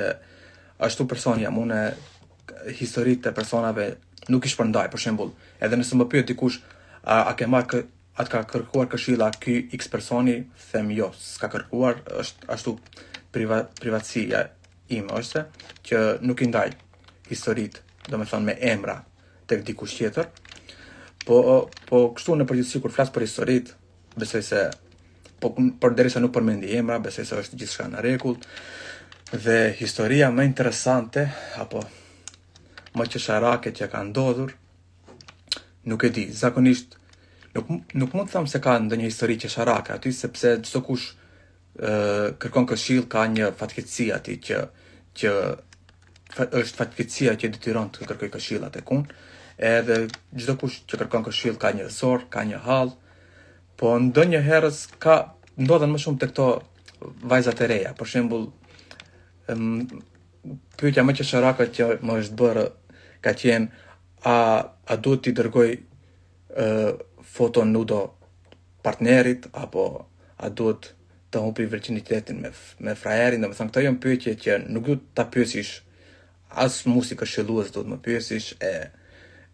ashtu 0.79 1.07
personja 1.12 1.51
mune 1.51 1.79
une 1.91 2.77
histori 2.77 3.17
të 3.24 3.31
personave 3.36 3.86
nuk 4.29 4.45
ishë 4.45 4.60
përndaj, 4.60 4.88
për 4.93 5.01
shembul, 5.05 5.31
edhe 5.63 5.79
nësë 5.79 5.98
më 5.98 6.07
pyët 6.12 6.27
dikush, 6.31 6.60
a, 7.03 7.31
a 7.31 7.36
ke 7.36 7.48
marrë 7.50 7.86
atë 8.21 8.29
ka 8.31 8.41
kërkuar 8.51 8.89
këshilla 8.91 9.31
ky 9.41 9.55
x 9.74 9.88
personi, 9.89 10.41
them 10.71 10.91
jo, 10.93 11.07
s'ka 11.17 11.48
kërkuar, 11.53 12.01
është 12.21 12.50
ashtu 12.53 12.75
priva, 13.33 13.63
privatësia 13.79 14.45
ime, 14.93 15.07
është 15.15 15.45
që 15.88 16.03
nuk 16.27 16.43
i 16.45 16.50
ndaj 16.51 16.75
historit, 17.31 17.79
do 18.12 18.19
me 18.21 18.27
thonë 18.29 18.45
me 18.50 18.57
emra, 18.74 19.00
tek 19.50 19.63
dikush 19.67 19.98
tjetër, 19.98 20.29
Po, 21.25 21.68
po 21.90 21.98
kështu 22.18 22.36
në 22.40 22.48
përgjithësi 22.50 22.82
kur 22.82 22.94
flas 22.96 23.12
për 23.13 23.25
historit, 23.28 23.72
besoj 24.20 24.42
se 24.46 24.62
po 25.42 25.51
por 25.82 25.94
derisa 25.98 26.22
nuk 26.22 26.34
përmendi 26.36 26.74
emra, 26.78 26.98
besoj 27.01 27.25
se 27.28 27.38
është 27.44 27.60
gjithçka 27.62 27.88
në 27.92 28.01
rregull. 28.06 28.38
Dhe 29.32 29.60
historia 29.78 30.32
më 30.36 30.46
interesante 30.50 31.24
apo 31.62 31.84
më 33.00 33.08
çesharake 33.13 33.72
që 33.78 33.88
ka 33.94 34.01
ndodhur 34.10 34.51
nuk 35.88 36.04
e 36.04 36.10
di, 36.13 36.25
zakonisht 36.36 36.98
nuk 37.56 37.70
nuk 37.98 38.13
mund 38.16 38.30
të 38.30 38.34
them 38.36 38.50
se 38.51 38.60
ka 38.63 38.74
ndonjë 38.84 39.08
histori 39.08 39.38
çesharake 39.46 39.94
aty 39.96 40.12
sepse 40.18 40.58
çdo 40.68 40.82
kush 40.88 41.08
ë 41.80 42.34
kërkon 42.44 42.68
këshill 42.74 43.06
ka 43.13 43.24
një 43.38 43.54
fatkeqësi 43.62 44.10
aty 44.18 44.36
që 44.50 44.60
që 45.22 45.32
është 46.60 46.80
fatkeqësia 46.82 47.38
që 47.40 47.51
detyron 47.56 47.88
të 47.96 48.08
kërkoj 48.12 48.30
këshillat 48.36 48.80
e 48.82 48.84
kund 48.88 49.08
edhe 49.58 50.08
gjithë 50.36 50.55
kush 50.62 50.79
që 50.88 51.00
kërkon 51.01 51.25
këshill 51.27 51.58
ka 51.60 51.72
një 51.75 51.89
sor, 51.91 52.25
ka 52.31 52.43
një 52.48 52.62
hall, 52.65 52.93
po 53.77 53.93
ndë 54.00 54.25
një 54.36 54.41
herës 54.46 54.81
ka, 55.01 55.34
ndodhen 55.60 55.91
më 55.93 56.00
shumë 56.03 56.22
të 56.22 56.29
këto 56.31 56.48
vajzat 57.31 57.63
e 57.65 57.67
reja, 57.72 57.93
për 57.98 58.08
shembul, 58.13 58.48
pyetja 60.79 61.03
më 61.03 61.15
që 61.17 61.27
shërakët 61.31 61.75
që 61.77 61.89
më 62.05 62.20
është 62.24 62.38
bërë, 62.39 62.65
ka 63.25 63.34
qenë, 63.39 63.72
a, 64.29 64.38
a 64.86 64.98
duhet 64.98 65.24
t'i 65.25 65.34
dërgoj 65.38 65.70
e, 65.72 65.79
foto 67.25 67.63
nudo 67.65 68.01
partnerit, 68.86 69.48
apo 69.53 69.86
a 70.41 70.50
duhet 70.50 70.91
të 71.34 71.39
humpi 71.41 71.65
virginitetin 71.72 72.41
me, 72.43 72.50
me 72.86 72.93
frajerin, 72.98 73.41
dhe 73.41 73.50
më 73.50 73.58
janë 73.60 73.86
jënë 73.88 74.03
pyetje 74.03 74.36
që 74.46 74.58
nuk 74.70 74.88
duhet 74.91 75.05
t'a 75.15 75.25
pyesish, 75.34 75.81
as 76.63 76.81
musikë 76.86 77.25
do 77.41 77.50
duhet 77.63 77.81
më 77.91 78.01
pyesish, 78.08 78.53
e 78.62 79.00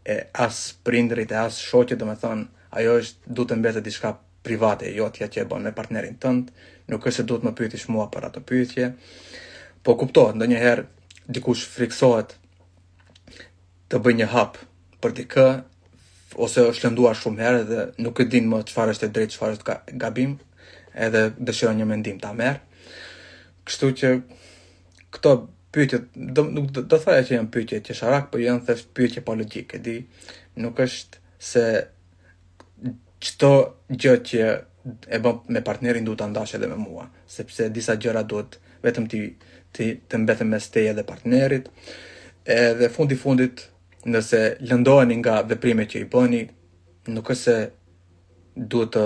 e 0.08 0.28
as 0.32 0.72
prindrit 0.84 1.28
e 1.32 1.38
as 1.38 1.60
shoqit, 1.68 2.00
domethënë 2.00 2.46
ajo 2.80 2.94
është 3.02 3.28
duhet 3.36 3.50
të 3.52 3.56
mbetet 3.60 3.86
diçka 3.88 4.14
private, 4.48 4.88
jo 4.96 5.08
atje 5.10 5.28
që 5.34 5.42
e 5.44 5.48
bën 5.52 5.66
me 5.68 5.74
partnerin 5.76 6.16
tënd, 6.24 6.52
nuk 6.92 7.04
është 7.08 7.18
se 7.18 7.26
duhet 7.28 7.44
të 7.44 7.50
më 7.50 7.56
pyetish 7.60 7.88
mua 7.92 8.06
për 8.14 8.28
ato 8.30 8.44
pyetje. 8.48 8.94
Po 9.84 9.98
kuptohet, 10.00 10.40
ndonjëherë 10.40 10.86
dikush 11.36 11.66
friksohet 11.76 12.38
të 13.92 14.00
bëjë 14.06 14.20
një 14.22 14.30
hap 14.32 14.56
për 15.04 15.18
dikë, 15.20 15.48
ose 16.40 16.64
është 16.72 16.88
lënduar 16.88 17.20
shumë 17.20 17.44
herë 17.44 17.62
dhe 17.68 17.84
nuk 18.04 18.24
e 18.24 18.30
din 18.32 18.48
më 18.52 18.62
çfarë 18.72 18.96
është 18.96 19.10
e 19.10 19.14
drejtë, 19.16 19.36
çfarë 19.36 19.58
është 19.58 19.76
gabim, 20.04 20.38
edhe 21.08 21.26
dëshiron 21.48 21.80
një 21.84 21.88
mendim 21.92 22.20
ta 22.24 22.32
merr. 22.36 22.62
Kështu 23.68 23.92
që 24.00 24.14
këto 25.18 25.36
pyetjet, 25.78 26.04
do 26.34 26.44
nuk 26.44 26.72
do, 26.74 26.82
do 26.90 26.98
thoya 27.04 27.22
që 27.26 27.36
janë 27.38 27.52
pyetje 27.54 27.80
që 27.90 27.96
sharak, 28.00 28.30
po 28.34 28.40
janë 28.42 28.66
thjesht 28.66 28.90
pyetje 28.98 29.22
politike, 29.28 29.80
di. 29.86 30.00
Nuk 30.64 30.80
është 30.86 31.22
se 31.50 31.66
çto 33.22 33.52
gjë 33.94 34.16
që 34.32 34.42
e 35.16 35.20
bën 35.22 35.38
me 35.54 35.62
partnerin 35.68 36.06
duhet 36.08 36.24
ta 36.24 36.28
ndash 36.32 36.56
edhe 36.58 36.70
me 36.72 36.80
mua, 36.82 37.06
sepse 37.30 37.70
disa 37.76 37.96
gjëra 38.02 38.24
duhet 38.32 38.58
vetëm 38.86 39.10
ti 39.12 39.22
ti 39.76 39.90
të 40.10 40.20
mbetem 40.24 40.48
mes 40.50 40.66
teje 40.74 40.94
dhe 40.98 41.04
partnerit. 41.06 41.66
Edhe 42.58 42.88
fundi 42.90 43.18
fundit, 43.24 43.66
nëse 44.08 44.40
lëndoheni 44.70 45.18
nga 45.22 45.42
veprimet 45.50 45.92
që 45.92 46.02
i 46.06 46.08
bëni, 46.14 46.42
nuk 47.14 47.30
është 47.34 47.44
se 47.52 47.58
duhet 48.72 48.96
të 48.96 49.04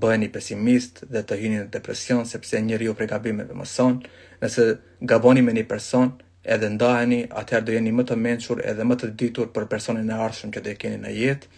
bëheni 0.00 0.30
pesimist 0.32 1.02
dhe 1.12 1.24
të 1.28 1.36
hyni 1.42 1.58
në 1.64 1.72
depresion 1.76 2.22
sepse 2.30 2.62
njeriu 2.64 2.94
prej 2.96 3.10
gabimeve 3.10 3.58
mëson, 3.58 3.98
nëse 4.44 4.64
gaboni 5.08 5.42
me 5.44 5.54
një 5.56 5.64
person, 5.68 6.12
edhe 6.54 6.68
ndaheni, 6.74 7.22
atëherë 7.40 7.64
do 7.64 7.72
jeni 7.74 7.92
më 7.96 8.04
të 8.10 8.16
menqur 8.20 8.60
edhe 8.70 8.84
më 8.84 8.98
të 9.00 9.08
ditur 9.18 9.48
për 9.54 9.66
personin 9.72 10.10
e 10.12 10.18
arshëm 10.26 10.50
që 10.52 10.62
do 10.66 10.72
e 10.72 10.76
keni 10.80 10.98
në 11.00 11.12
jetë, 11.16 11.48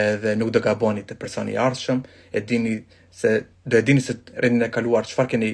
edhe 0.00 0.32
nuk 0.40 0.52
do 0.54 0.62
gaboni 0.64 1.04
të 1.04 1.18
personi 1.20 1.52
i 1.54 1.58
arshëm, 1.60 2.00
e 2.32 2.40
dini 2.48 2.78
se, 3.12 3.30
do 3.68 3.76
e 3.76 3.84
dini 3.84 4.00
se 4.06 4.16
rendin 4.40 4.64
e 4.66 4.70
kaluar, 4.72 5.04
qëfar 5.08 5.28
keni, 5.34 5.50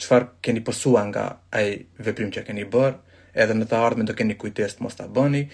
qëfar 0.00 0.28
keni 0.44 0.60
posua 0.66 1.06
nga 1.08 1.24
ai 1.60 1.78
veprim 2.04 2.28
që 2.34 2.44
keni 2.50 2.66
bërë, 2.74 2.96
edhe 3.40 3.56
në 3.56 3.68
të 3.70 3.80
ardhme 3.86 4.04
do 4.08 4.16
keni 4.18 4.36
kujtës 4.40 4.76
të 4.76 4.84
mos 4.84 4.96
të 4.98 5.08
bëni, 5.16 5.44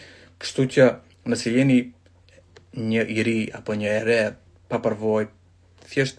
kështu 0.43 0.67
që 0.75 0.89
nëse 1.31 1.53
jeni 1.55 1.79
një 2.75 3.05
i 3.15 3.23
ri 3.27 3.39
apo 3.55 3.77
një 3.79 3.91
e 3.93 4.01
re, 4.09 4.19
pa 4.69 4.81
përvojë, 4.83 5.31
thjesht 5.87 6.19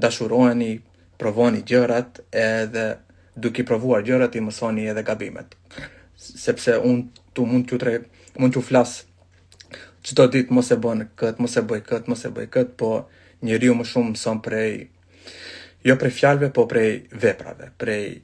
dashuroheni, 0.00 0.74
provoni 1.20 1.62
gjërat, 1.68 2.20
edhe 2.36 2.86
duke 3.34 3.62
i 3.62 3.66
provuar 3.66 4.04
gjërat 4.04 4.36
i 4.36 4.40
mësoni 4.44 4.88
edhe 4.90 5.02
gabimet. 5.06 5.54
Sepse 6.16 6.76
un 6.78 7.04
tu 7.34 7.46
mund 7.48 7.66
t'ju 7.68 7.78
tre, 7.80 7.94
mund 8.38 8.52
t'ju 8.54 8.62
flas 8.64 9.02
çdo 10.02 10.24
ditë 10.28 10.50
mos 10.52 10.66
e 10.72 10.76
bën 10.82 11.04
kët, 11.16 11.38
mos 11.38 11.54
e 11.56 11.62
bëj 11.62 11.82
kët, 11.86 12.08
mos 12.10 12.24
e 12.26 12.30
bëj 12.34 12.48
kët, 12.54 12.72
po 12.76 13.06
njeriu 13.46 13.74
më 13.78 13.84
shumë 13.88 14.10
mëson 14.14 14.40
prej 14.42 14.88
jo 15.86 15.94
prej 15.98 16.12
fjalëve, 16.18 16.48
po 16.54 16.64
prej 16.68 17.04
veprave, 17.24 17.68
prej 17.78 18.22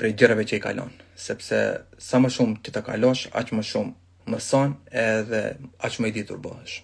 prej 0.00 0.12
gjërave 0.18 0.44
që 0.48 0.54
i 0.56 0.60
kalon, 0.64 0.92
sepse 1.16 1.58
sa 2.00 2.20
më 2.20 2.28
shumë 2.34 2.60
ti 2.64 2.70
ta 2.72 2.80
kalosh, 2.86 3.26
aq 3.36 3.52
më 3.56 3.64
shumë 3.72 3.96
mëson 4.32 4.74
edhe 5.04 5.42
aq 5.80 5.98
më 6.00 6.12
i 6.12 6.16
ditur 6.20 6.36
bëhesh. 6.40 6.80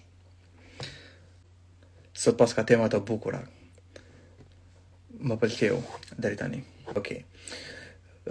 Sot 2.17 2.37
pas 2.37 2.51
ka 2.53 2.65
tema 2.65 2.89
të 2.89 3.01
bukurak 3.05 3.53
më 5.21 5.35
pëlqeu 5.41 5.77
deri 6.17 6.37
tani. 6.37 6.59
Okej. 6.93 7.19
Okay. 7.23 7.23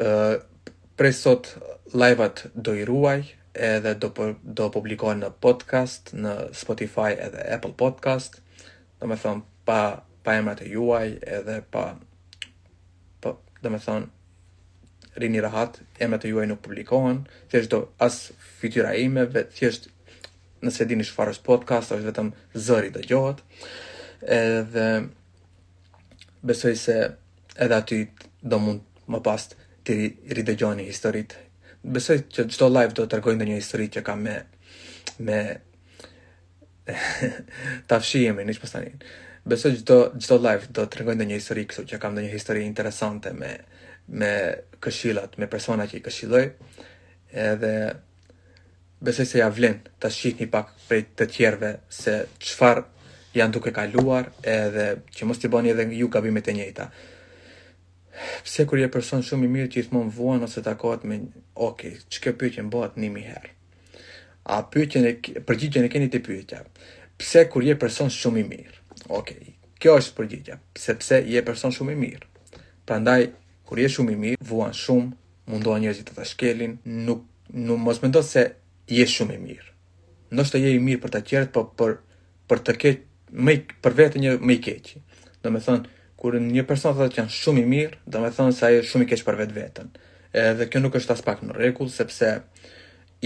Ëh, 0.05 1.07
uh, 1.07 1.12
sot 1.12 1.55
live-at 1.95 2.47
do 2.55 2.75
i 2.76 2.85
ruaj 2.85 3.23
edhe 3.57 3.95
do 4.00 4.11
po-, 4.14 4.35
do 4.45 4.69
publikohen 4.73 5.23
në 5.25 5.31
podcast 5.43 6.12
në 6.16 6.52
Spotify 6.57 7.14
edhe 7.16 7.47
Apple 7.57 7.73
Podcast. 7.78 8.40
Do 9.00 9.09
të 9.09 9.19
them 9.26 9.43
pa 9.66 9.81
pa 10.26 10.33
emrat 10.40 10.59
e 10.64 10.69
juaj 10.73 11.19
edhe 11.23 11.61
pa 11.71 11.85
po 13.23 13.37
do 13.62 13.69
të 13.71 13.83
them 13.87 14.07
rini 15.16 15.40
rahat, 15.40 15.78
emrat 16.00 16.26
e 16.26 16.31
juaj 16.31 16.49
nuk 16.50 16.61
publikohen, 16.66 17.23
thjesht 17.49 17.71
do 17.73 17.78
as 18.02 18.33
fytyra 18.61 18.90
ime, 19.00 19.23
thjesht 19.55 19.87
nëse 20.66 20.85
dini 20.90 21.07
çfarë 21.09 21.33
është 21.37 21.45
podcast, 21.47 21.95
është 21.97 22.11
vetëm 22.11 22.33
zëri 22.61 22.90
dëgjohet. 22.93 23.38
Edhe 24.26 24.87
besoj 26.43 26.76
se 26.76 27.16
edhe 27.57 27.75
aty 27.75 28.05
do 28.43 28.59
mund 28.59 28.83
më 29.09 29.21
pas 29.23 29.47
të 29.87 29.95
ridëgjoni 30.37 30.87
historit. 30.88 31.37
Besoj 31.87 32.25
që 32.33 32.49
gjdo 32.50 32.69
live 32.75 32.95
do 32.99 33.07
të 33.07 33.21
rgojnë 33.21 33.47
një 33.47 33.61
historit 33.61 33.95
që 33.97 34.02
kam 34.05 34.23
me 34.26 34.38
me 35.19 35.38
tafshi 37.88 38.25
jemi, 38.25 38.45
një 38.45 38.55
që 38.55 38.83
Besoj 39.47 39.71
gjdo, 39.76 39.97
gjdo 40.19 40.37
live 40.43 40.66
do 40.75 40.83
të 40.90 41.00
rgojnë 41.05 41.25
një 41.28 41.35
histori 41.38 41.62
kësu 41.71 41.85
që 41.87 41.99
kam 42.02 42.14
një 42.19 42.33
histori 42.33 42.64
interesante 42.66 43.31
me 43.33 43.52
me 44.09 44.33
këshillat, 44.83 45.38
me 45.38 45.47
persona 45.50 45.87
që 45.87 45.97
i 45.97 46.00
këshilloj. 46.02 46.45
Edhe 47.33 47.73
besoj 49.02 49.25
se 49.26 49.38
ja 49.38 49.49
vlen 49.49 49.81
ta 50.02 50.11
shihni 50.11 50.47
pak 50.50 50.71
prej 50.88 51.07
të 51.16 51.26
tjerëve 51.35 51.73
se 51.88 52.14
çfarë 52.38 52.85
janë 53.40 53.55
duke 53.57 53.73
kaluar 53.76 54.31
edhe 54.49 54.87
që 55.14 55.28
mos 55.28 55.40
t'i 55.40 55.50
bëni 55.52 55.73
edhe 55.75 55.87
ju 55.99 56.09
gabimet 56.12 56.49
e 56.49 56.55
njëjta. 56.57 56.87
Pse 58.47 58.64
kur 58.69 58.81
je 58.81 58.88
person 58.93 59.21
shumë 59.23 59.45
i 59.45 59.50
mirë 59.57 59.71
gjithmonë 59.75 60.12
vuan 60.16 60.45
ose 60.47 60.62
takohet 60.64 61.05
me 61.05 61.19
OK, 61.69 61.85
çka 62.12 62.33
pyetje 62.40 62.64
bëhet 62.73 62.97
një 63.02 63.11
herë. 63.26 63.52
A 64.57 64.61
pyetjen 64.73 65.05
e 65.11 65.12
përgjigjen 65.49 65.85
e 65.85 65.90
keni 65.93 66.09
ti 66.12 66.21
pyetja. 66.25 66.62
Pse 67.21 67.45
kur 67.50 67.64
je 67.66 67.76
person 67.81 68.11
shumë 68.14 68.43
i 68.43 68.45
mirë. 68.49 68.78
OK. 69.19 69.33
Kjo 69.83 69.97
është 70.00 70.14
përgjigja. 70.16 70.59
Pse 70.76 70.95
pse 71.00 71.19
je 71.28 71.43
person 71.45 71.75
shumë 71.75 71.93
i 71.93 71.97
mirë. 71.99 72.61
Prandaj 72.87 73.28
kur 73.66 73.81
je 73.83 73.88
shumë 73.93 74.14
i 74.14 74.21
mirë 74.23 74.47
vuan 74.47 74.73
shumë, 74.76 75.11
mundohen 75.50 75.83
njerëzit 75.85 76.07
të 76.09 76.14
të 76.16 76.26
shkelin, 76.33 76.78
nuk 77.07 77.25
nuk 77.55 77.78
mos 77.83 77.99
mendon 78.02 78.25
se 78.26 78.47
je 78.90 79.05
shumë 79.12 79.35
i 79.37 79.43
mirë. 79.43 79.75
Nëse 80.35 80.59
je 80.62 80.73
i 80.78 80.78
mirë 80.87 81.02
për 81.05 81.14
të 81.16 81.21
tjerët, 81.31 81.52
po 81.55 81.66
për 81.78 81.99
për 82.50 82.62
të 82.69 82.75
keq 82.85 83.05
më 83.33 83.56
për 83.83 83.92
vetë 83.99 84.21
një 84.23 84.35
me 84.40 84.54
i 84.56 84.61
keqi. 84.62 85.00
Dhe 85.42 85.50
me 85.50 85.61
thënë, 85.62 85.88
kur 86.16 86.37
një 86.42 86.62
person 86.68 86.95
thotë 86.97 87.14
që 87.14 87.18
janë 87.23 87.35
shumë 87.35 87.62
i 87.62 87.66
mirë, 87.73 87.99
dhe 88.06 88.21
me 88.23 88.30
thënë 88.38 88.54
se 88.54 88.66
aje 88.68 88.83
shumë 88.90 89.06
i 89.06 89.09
keq 89.11 89.25
për 89.26 89.38
vetë 89.42 89.56
vetën. 89.59 89.90
Edhe 90.37 90.68
kjo 90.71 90.80
nuk 90.83 90.97
është 90.99 91.14
as 91.16 91.23
pak 91.26 91.42
në 91.42 91.56
regullë, 91.56 91.92
sepse 91.95 92.30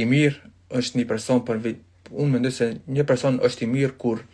i 0.00 0.04
mirë 0.08 0.52
është 0.80 1.00
një 1.00 1.06
person 1.10 1.42
për 1.46 1.60
vetë, 1.66 1.86
unë 2.10 2.32
mendoj 2.34 2.52
se 2.52 2.70
një 2.90 3.04
person 3.06 3.38
është 3.46 3.64
i 3.66 3.70
mirë 3.70 3.96
kur 4.00 4.24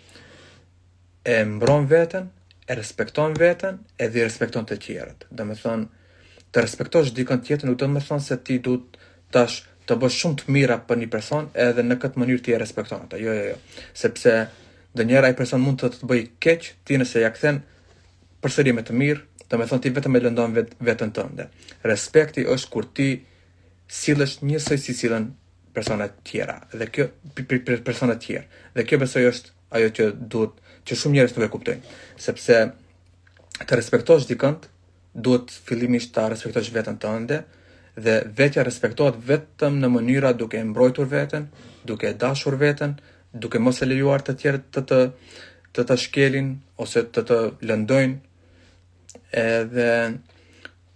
e 1.26 1.38
mbron 1.52 1.86
vetën, 1.90 2.28
e 2.66 2.74
respekton 2.74 3.34
vetën, 3.38 3.76
edhe 4.02 4.20
i 4.20 4.26
respekton 4.26 4.66
të 4.66 4.76
tjerët. 4.82 5.26
Dhe 5.30 5.44
me 5.46 5.54
thënë, 5.54 5.86
të 6.52 6.62
respektosh 6.64 7.10
dikën 7.14 7.42
tjetër 7.46 7.68
nuk 7.68 7.78
do 7.78 7.88
me 7.90 8.00
thënë 8.02 8.22
se 8.24 8.38
ti 8.46 8.56
du 8.62 8.78
tash 9.34 9.60
të 9.88 9.94
bësh 10.02 10.16
shumë 10.22 10.38
të 10.40 10.50
mira 10.54 10.78
për 10.86 10.98
një 11.02 11.10
person, 11.12 11.46
edhe 11.54 11.82
në 11.86 11.98
këtë 12.02 12.18
mënyrë 12.22 12.42
ti 12.46 12.54
e 12.54 12.58
respekton 12.58 13.04
atë. 13.06 13.20
Jo, 13.22 13.34
jo, 13.36 13.44
jo. 13.52 13.82
Sepse 13.94 14.34
dhe 14.96 15.04
njëra 15.04 15.28
i 15.30 15.36
person 15.36 15.60
mund 15.62 15.80
të 15.80 15.90
të, 15.92 16.00
të 16.00 16.08
bëjë 16.10 16.28
keq, 16.42 16.68
ti 16.86 16.96
nëse 17.00 17.20
ja 17.22 17.28
këthen 17.34 17.58
përsëri 18.44 18.72
me 18.76 18.84
të 18.86 18.94
mirë, 19.00 19.22
të 19.48 19.58
me 19.60 19.66
thonë 19.70 19.84
ti 19.84 19.92
vetëm 19.96 20.16
e 20.18 20.22
lëndon 20.24 20.54
vet, 20.56 20.70
vetën 20.88 21.12
tënde. 21.16 21.48
Respekti 21.86 22.46
është 22.54 22.70
kur 22.72 22.86
ti 22.96 23.08
silësh 24.00 24.38
njësoj 24.48 24.78
si 24.82 24.94
silën 25.00 25.28
personat 25.76 26.16
tjera, 26.26 26.56
dhe 26.72 26.88
kjo 26.88 27.08
personat 27.86 28.22
tjera, 28.24 28.46
dhe 28.74 28.86
kjo 28.88 28.98
besoj 29.02 29.26
është 29.30 29.52
ajo 29.76 29.90
që 29.98 30.06
duhet, 30.32 30.56
që 30.86 30.98
shumë 31.00 31.16
njerës 31.18 31.36
nuk 31.36 31.44
e 31.44 31.50
kuptojnë, 31.52 31.92
sepse 32.24 32.56
të 33.68 33.78
respektosh 33.78 34.24
dikënd, 34.30 34.64
duhet 35.26 35.52
fillimisht 35.68 36.14
të 36.16 36.24
respektosh 36.32 36.72
vetën 36.76 36.96
tënde, 37.04 37.42
dhe 38.06 38.16
vetja 38.38 38.64
respektohet 38.64 39.20
vetëm 39.28 39.76
në 39.82 39.92
mënyra 39.92 40.32
duke 40.40 40.62
mbrojtur 40.72 41.08
vetën, 41.12 41.50
duke 41.88 42.14
dashur 42.20 42.56
vetën, 42.60 42.96
duke 43.30 43.58
mos 43.58 43.80
e 43.82 43.86
lejuar 43.86 44.22
të 44.24 44.34
tjerë 44.40 44.60
të 44.72 44.82
të 44.90 44.98
të 45.76 45.84
të 45.88 45.96
shkelin 46.00 46.50
ose 46.80 47.02
të 47.12 47.22
të 47.28 47.38
lëndojnë. 47.68 48.16
Edhe 49.36 49.88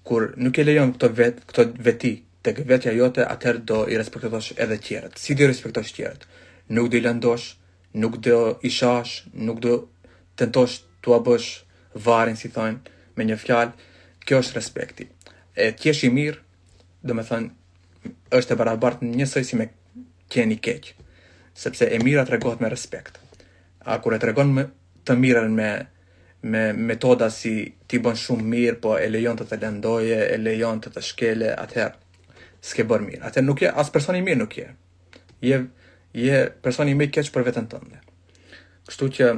kur 0.08 0.30
nuk 0.40 0.58
e 0.58 0.64
lejon 0.64 0.94
këto 0.96 1.10
vet 1.18 1.40
këto 1.50 1.64
veti 1.84 2.14
tek 2.40 2.62
vetja 2.64 2.92
jote, 2.96 3.20
atëherë 3.28 3.60
do 3.68 3.82
i 3.92 3.98
respektosh 4.00 4.54
edhe 4.56 4.78
tjerët. 4.80 5.18
Si 5.20 5.34
do 5.36 5.44
i 5.44 5.48
respektosh 5.50 5.90
tjerët? 5.92 6.24
Nuk 6.72 6.88
do 6.90 6.96
i 6.96 7.02
lëndosh, 7.04 7.50
nuk 8.00 8.16
do 8.24 8.36
i 8.64 8.70
shash, 8.72 9.26
nuk 9.34 9.60
do 9.60 9.74
tentosh 10.40 10.78
tua 11.04 11.18
bësh 11.20 11.98
varin 12.06 12.38
si 12.40 12.48
thonë 12.48 12.96
me 13.16 13.26
një 13.28 13.36
fjalë. 13.42 13.74
Kjo 14.24 14.40
është 14.40 14.56
respekti. 14.56 15.08
E 15.56 15.68
të 15.76 15.90
jesh 15.90 16.06
i 16.08 16.12
mirë, 16.16 16.40
do 17.04 17.12
të 17.18 17.26
thonë 17.28 18.38
është 18.38 18.54
e 18.56 18.60
barabartë 18.62 19.04
njësoj 19.12 19.42
si 19.44 19.58
me 19.60 19.68
qeni 20.32 20.56
keq 20.64 20.94
sepse 21.60 21.86
e 21.92 21.98
mira 22.02 22.22
të 22.24 22.36
regohet 22.38 22.60
me 22.64 22.70
respekt. 22.72 23.18
A 23.88 23.98
kur 24.02 24.14
e 24.16 24.20
të 24.20 24.30
regon 24.30 24.50
me 24.56 24.64
të 25.08 25.16
mirën 25.20 25.52
me, 25.56 25.68
me 26.44 26.62
metoda 26.72 27.28
si 27.32 27.52
ti 27.88 28.00
bën 28.02 28.16
shumë 28.16 28.46
mirë, 28.54 28.76
po 28.82 28.94
e 28.96 29.08
lejon 29.12 29.36
të 29.40 29.46
të 29.50 29.58
lendoje, 29.64 30.20
e 30.32 30.38
lejon 30.44 30.80
të 30.84 30.92
të 30.94 31.02
shkele, 31.08 31.50
atëherë, 31.64 31.98
s'ke 32.68 32.86
bërë 32.90 33.08
mirë. 33.10 33.22
Atëherë 33.28 33.48
nuk 33.50 33.64
je, 33.66 33.72
asë 33.82 33.94
personi 33.98 34.22
mirë 34.28 34.40
nuk 34.42 34.56
je. 34.56 34.68
Je, 35.50 35.58
je 36.26 36.40
personi 36.64 36.96
me 36.96 37.08
keqë 37.12 37.34
për 37.34 37.46
vetën 37.50 37.68
tënde. 37.72 38.00
Kështu 38.88 39.10
që 39.18 39.30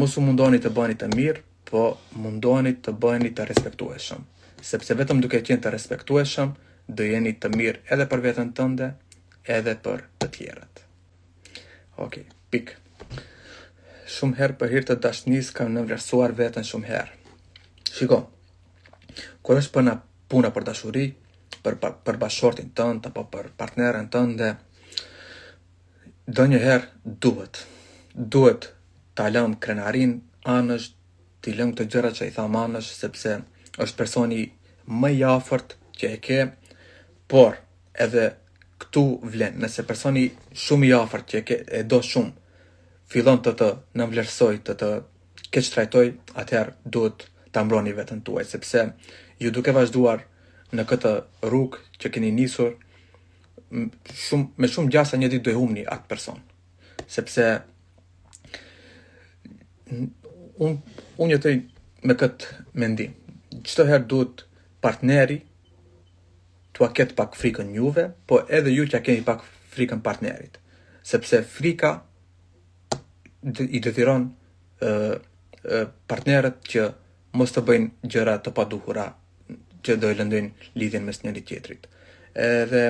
musu 0.00 0.24
mundoni 0.24 0.60
të 0.64 0.72
bëni 0.78 0.96
të 1.02 1.10
mirë, 1.14 1.44
po 1.68 1.84
mundoni 2.22 2.72
të 2.84 2.96
bëni 3.02 3.32
të 3.36 3.48
respektueshëm. 3.50 4.24
Sepse 4.64 4.96
vetëm 4.98 5.20
duke 5.24 5.42
qenë 5.44 5.64
të 5.66 5.74
respektueshëm, 5.76 6.56
dhe 6.96 7.12
jeni 7.12 7.36
të 7.42 7.52
mirë 7.58 7.82
edhe 7.96 8.08
për 8.12 8.24
vetën 8.30 8.54
tënde, 8.56 8.92
edhe 9.58 9.76
për 9.84 10.06
të 10.22 10.32
tjerët. 10.38 10.75
Ok, 11.96 12.18
pik. 12.52 12.74
Shumë 14.16 14.36
herë 14.38 14.56
për 14.60 14.72
hirtë 14.74 14.94
të 14.96 15.02
dashnis 15.06 15.46
kam 15.56 15.70
në 15.72 15.86
vlerësuar 15.86 16.34
vetën 16.38 16.66
shumë 16.68 16.90
herë. 16.90 17.36
Shiko, 17.88 18.18
kur 19.42 19.56
është 19.62 19.72
përna 19.78 19.94
puna 20.28 20.50
për 20.52 20.66
dashuri, 20.68 21.06
për, 21.64 21.78
për, 21.80 21.94
për 22.06 22.18
bashortin 22.20 22.68
tënë, 22.76 23.00
të, 23.00 23.14
apo 23.14 23.24
për 23.32 23.48
partnerën 23.62 24.10
tënë, 24.12 24.36
dhe 24.40 24.52
do 26.36 26.46
një 26.50 26.60
herë 26.66 27.14
duhet, 27.24 27.62
duhet 28.36 28.68
të 29.16 29.26
alëm 29.30 29.56
krenarin 29.64 30.18
anësht, 30.58 30.98
të 31.40 31.56
lëm 31.56 31.72
të 31.78 31.88
gjëra 31.94 32.12
që 32.18 32.28
i 32.28 32.36
tham 32.36 32.60
anësht, 32.60 32.92
sepse 33.06 33.38
është 33.80 33.96
personi 34.02 34.42
më 35.02 35.14
i 35.16 35.24
afërt 35.32 35.78
që 35.98 36.12
e 36.12 36.20
ke, 36.28 36.42
por 37.32 37.56
edhe 38.04 38.30
këtu 38.80 39.04
vlen, 39.32 39.56
nëse 39.62 39.84
personi 39.88 40.26
shumë 40.52 40.86
i 40.86 40.92
afër 41.00 41.22
që 41.32 41.42
e 41.80 41.82
do 41.90 42.00
shumë 42.02 42.32
fillon 43.12 43.40
të 43.44 43.52
të 43.60 43.68
nënvlerësoj, 44.00 44.56
të 44.66 44.76
të 44.80 44.90
keq 45.54 45.70
trajtoj, 45.74 46.06
atëherë 46.42 46.74
duhet 46.96 47.26
ta 47.54 47.62
mbroni 47.64 47.94
veten 47.96 48.20
tuaj 48.26 48.44
sepse 48.50 48.82
ju 49.40 49.52
duke 49.54 49.72
vazhduar 49.76 50.24
në 50.76 50.84
këtë 50.90 51.12
rrugë 51.46 51.80
që 52.02 52.10
keni 52.16 52.32
nisur 52.36 52.74
shumë 54.26 54.62
me 54.62 54.70
shumë 54.74 54.92
gjasa 54.94 55.18
një 55.20 55.30
ditë 55.32 55.48
do 55.52 55.56
humni 55.60 55.86
atë 55.94 56.08
person. 56.10 56.42
Sepse 57.08 57.46
un 60.66 60.80
unë 61.24 61.40
të 61.46 61.54
me 62.06 62.14
kët 62.20 62.48
mendim. 62.74 63.14
Çdo 63.66 63.86
herë 63.88 64.04
duhet 64.10 64.44
partneri 64.84 65.40
tua 66.76 66.90
ketë 66.92 67.16
pak 67.16 67.36
frikën 67.40 67.70
njëve, 67.72 68.10
po 68.28 68.42
edhe 68.52 68.72
ju 68.74 68.84
që 68.90 68.98
a 69.00 69.04
keni 69.04 69.22
pak 69.24 69.44
frikën 69.72 70.02
partnerit. 70.04 70.58
Sepse 71.06 71.40
frika 71.48 71.92
i 73.70 73.80
dëthiron 73.82 74.28
e, 74.82 74.92
e, 75.64 76.52
që 76.68 76.90
mos 77.38 77.52
të 77.52 77.62
bëjnë 77.70 78.12
gjëra 78.12 78.36
të 78.44 78.52
paduhura 78.56 79.08
që 79.86 79.96
do 80.02 80.10
e 80.10 80.16
lëndojnë 80.18 80.72
lidhjen 80.80 81.04
mes 81.06 81.22
njëri 81.22 81.42
tjetrit. 81.48 81.86
Edhe, 82.34 82.82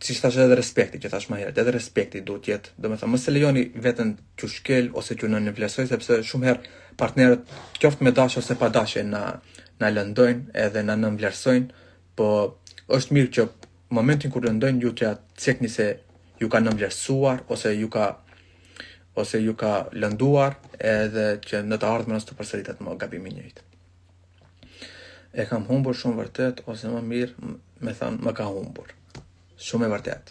si 0.00 0.14
shtash 0.16 0.40
edhe 0.40 0.56
respekti, 0.56 0.98
që 1.02 1.10
thash 1.12 1.28
ma 1.30 1.38
herë, 1.38 1.52
edhe 1.60 1.74
respekti 1.76 2.22
duhet 2.26 2.46
tjetë, 2.48 2.74
do 2.80 2.90
me 2.90 2.98
mos 3.12 3.26
e 3.28 3.34
lejoni 3.34 3.66
vetën 3.84 4.14
që 4.40 4.50
shkel 4.56 4.90
ose 4.96 5.14
që 5.20 5.28
në 5.34 5.54
vlesoj, 5.58 5.86
sepse 5.92 6.22
shumë 6.32 6.48
herë 6.48 6.78
partnerët 6.98 7.44
qoftë 7.82 8.06
me 8.08 8.14
dashë 8.16 8.38
ose 8.42 8.56
pa 8.60 8.70
dashë 8.74 9.02
e 9.02 9.04
në 9.12 9.24
na 9.80 9.88
lëndojnë 9.90 10.52
edhe 10.60 10.82
na 10.84 10.94
nënvlerësojnë, 11.00 11.84
po 12.18 12.28
është 12.92 13.16
mirë 13.16 13.30
që 13.36 13.46
momentin 13.96 14.32
kur 14.34 14.44
lëndojnë 14.44 14.84
ju 14.84 14.92
të 15.00 15.12
cekni 15.40 15.70
se 15.72 15.86
ju 16.40 16.48
ka 16.52 16.60
nënvlerësuar 16.62 17.42
ose 17.52 17.72
ju 17.74 17.88
ka 17.96 18.06
ose 19.18 19.40
ju 19.42 19.56
ka 19.58 19.74
lënduar 20.02 20.58
edhe 20.78 21.26
që 21.44 21.64
në 21.66 21.80
të 21.82 21.88
ardhmen 21.96 22.18
as 22.20 22.28
të 22.28 22.36
përsëritet 22.38 22.80
më 22.84 22.94
gabimi 23.02 23.30
i 23.32 23.36
njëjtë. 23.38 23.64
E 25.40 25.44
kam 25.48 25.64
humbur 25.70 25.96
shumë 25.98 26.18
vërtet 26.22 26.62
ose 26.70 26.90
më 26.92 27.02
mirë 27.12 27.50
me 27.84 27.92
thënë 27.96 28.22
më 28.24 28.34
ka 28.38 28.46
humbur. 28.52 28.92
Shumë 29.60 29.88
e 29.88 29.90
vërtet. 29.94 30.30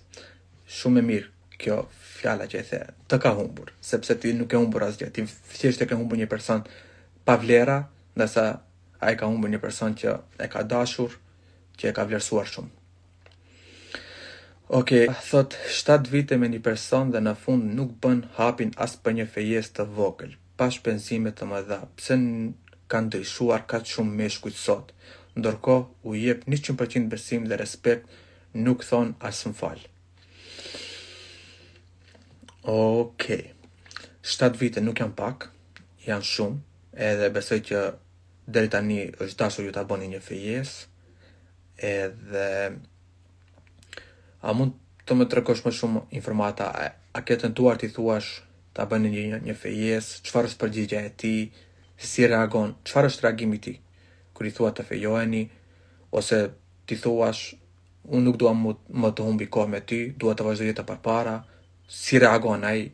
Shumë 0.80 1.02
e 1.02 1.06
mirë 1.10 1.30
kjo 1.60 1.78
fjala 2.20 2.48
që 2.52 2.60
e 2.60 2.64
the, 2.72 2.80
të 3.12 3.20
ka 3.24 3.34
humbur, 3.38 3.74
sepse 3.84 4.16
ti 4.22 4.32
nuk 4.36 4.54
e 4.56 4.60
humbur 4.60 4.86
asgjë. 4.88 5.10
Ti 5.14 5.26
thjesht 5.60 5.84
e 5.84 5.88
ke 5.90 5.98
humbur 6.00 6.20
një 6.20 6.30
person 6.32 6.64
pa 7.26 7.36
vlera, 7.42 7.82
ndërsa 8.16 8.46
a 9.00 9.12
i 9.14 9.18
ka 9.20 9.28
umbë 9.32 9.50
një 9.54 9.60
person 9.64 9.94
që 9.96 10.16
e 10.44 10.48
ka 10.52 10.64
dashur, 10.74 11.16
që 11.80 11.90
e 11.90 11.96
ka 11.96 12.04
vlerësuar 12.08 12.50
shumë. 12.52 12.72
Oke, 14.78 15.00
thot, 15.30 15.56
7 15.74 16.10
vite 16.14 16.38
me 16.38 16.50
një 16.52 16.60
person 16.62 17.10
dhe 17.14 17.22
në 17.24 17.34
fund 17.42 17.72
nuk 17.76 17.96
bën 18.04 18.22
hapin 18.38 18.74
as 18.88 18.98
për 19.02 19.16
një 19.20 19.28
fejes 19.36 19.72
të 19.76 19.86
vogël, 19.96 20.36
pa 20.60 20.68
shpenzime 20.74 21.32
të 21.34 21.48
më 21.50 21.62
dha, 21.70 21.80
pëse 21.98 22.18
në 22.24 22.74
kanë 22.92 23.12
dëjshuar 23.16 23.64
ka 23.72 23.80
të 23.82 23.96
shumë 23.96 24.16
me 24.20 24.28
shkujt 24.36 24.60
sot, 24.60 24.92
ndorko 25.40 25.80
u 26.06 26.14
jep 26.20 26.44
100% 26.50 27.10
besim 27.10 27.48
dhe 27.50 27.58
respekt 27.58 28.06
nuk 28.54 28.84
thonë 28.86 29.16
asë 29.30 29.54
më 29.56 29.60
falë. 29.62 29.88
Oke, 32.70 33.40
7 34.22 34.54
vite 34.62 34.84
nuk 34.86 35.02
janë 35.02 35.18
pak, 35.18 35.50
janë 36.06 36.30
shumë, 36.36 36.62
edhe 37.10 37.32
besoj 37.34 37.64
që 37.72 37.82
deri 38.54 38.70
tani 38.74 38.98
është 39.22 39.38
dashur 39.40 39.66
ju 39.68 39.74
ta 39.76 39.84
bëni 39.86 40.08
një 40.14 40.22
fejes. 40.26 40.72
Edhe 41.78 42.48
a 44.42 44.54
mund 44.58 44.76
të 45.06 45.18
më 45.18 45.28
tregosh 45.32 45.62
më 45.66 45.74
shumë 45.80 46.04
informata 46.20 46.68
a, 46.82 46.86
a 47.18 47.24
ke 47.26 47.38
tentuar 47.44 47.80
ti 47.82 47.90
thuash 47.94 48.32
ta 48.74 48.86
bëni 48.90 49.12
një 49.14 49.42
një 49.46 49.56
fejes, 49.62 50.10
çfarë 50.26 50.50
është 50.50 50.62
përgjigjja 50.64 51.06
e 51.06 51.12
ti, 51.24 51.34
si 52.10 52.28
reagon, 52.32 52.74
çfarë 52.88 53.12
është 53.12 53.26
reagimi 53.28 53.60
ti 53.64 53.74
kur 54.34 54.48
i 54.48 54.54
thua 54.56 54.70
të 54.72 54.86
fejoheni 54.88 55.42
ose 56.16 56.38
ti 56.88 56.96
thuash 56.96 57.44
unë 58.08 58.24
nuk 58.24 58.38
dua 58.40 58.54
më, 58.56 59.12
të 59.18 59.26
humbi 59.26 59.50
kohë 59.52 59.72
me 59.74 59.82
ty, 59.84 59.98
dua 60.22 60.32
të 60.34 60.46
vazhdoj 60.48 60.70
jetën 60.72 60.88
përpara, 60.88 61.34
si 61.92 62.18
reagon 62.24 62.64
ai? 62.66 62.86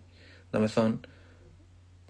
Domethënë, 0.52 1.12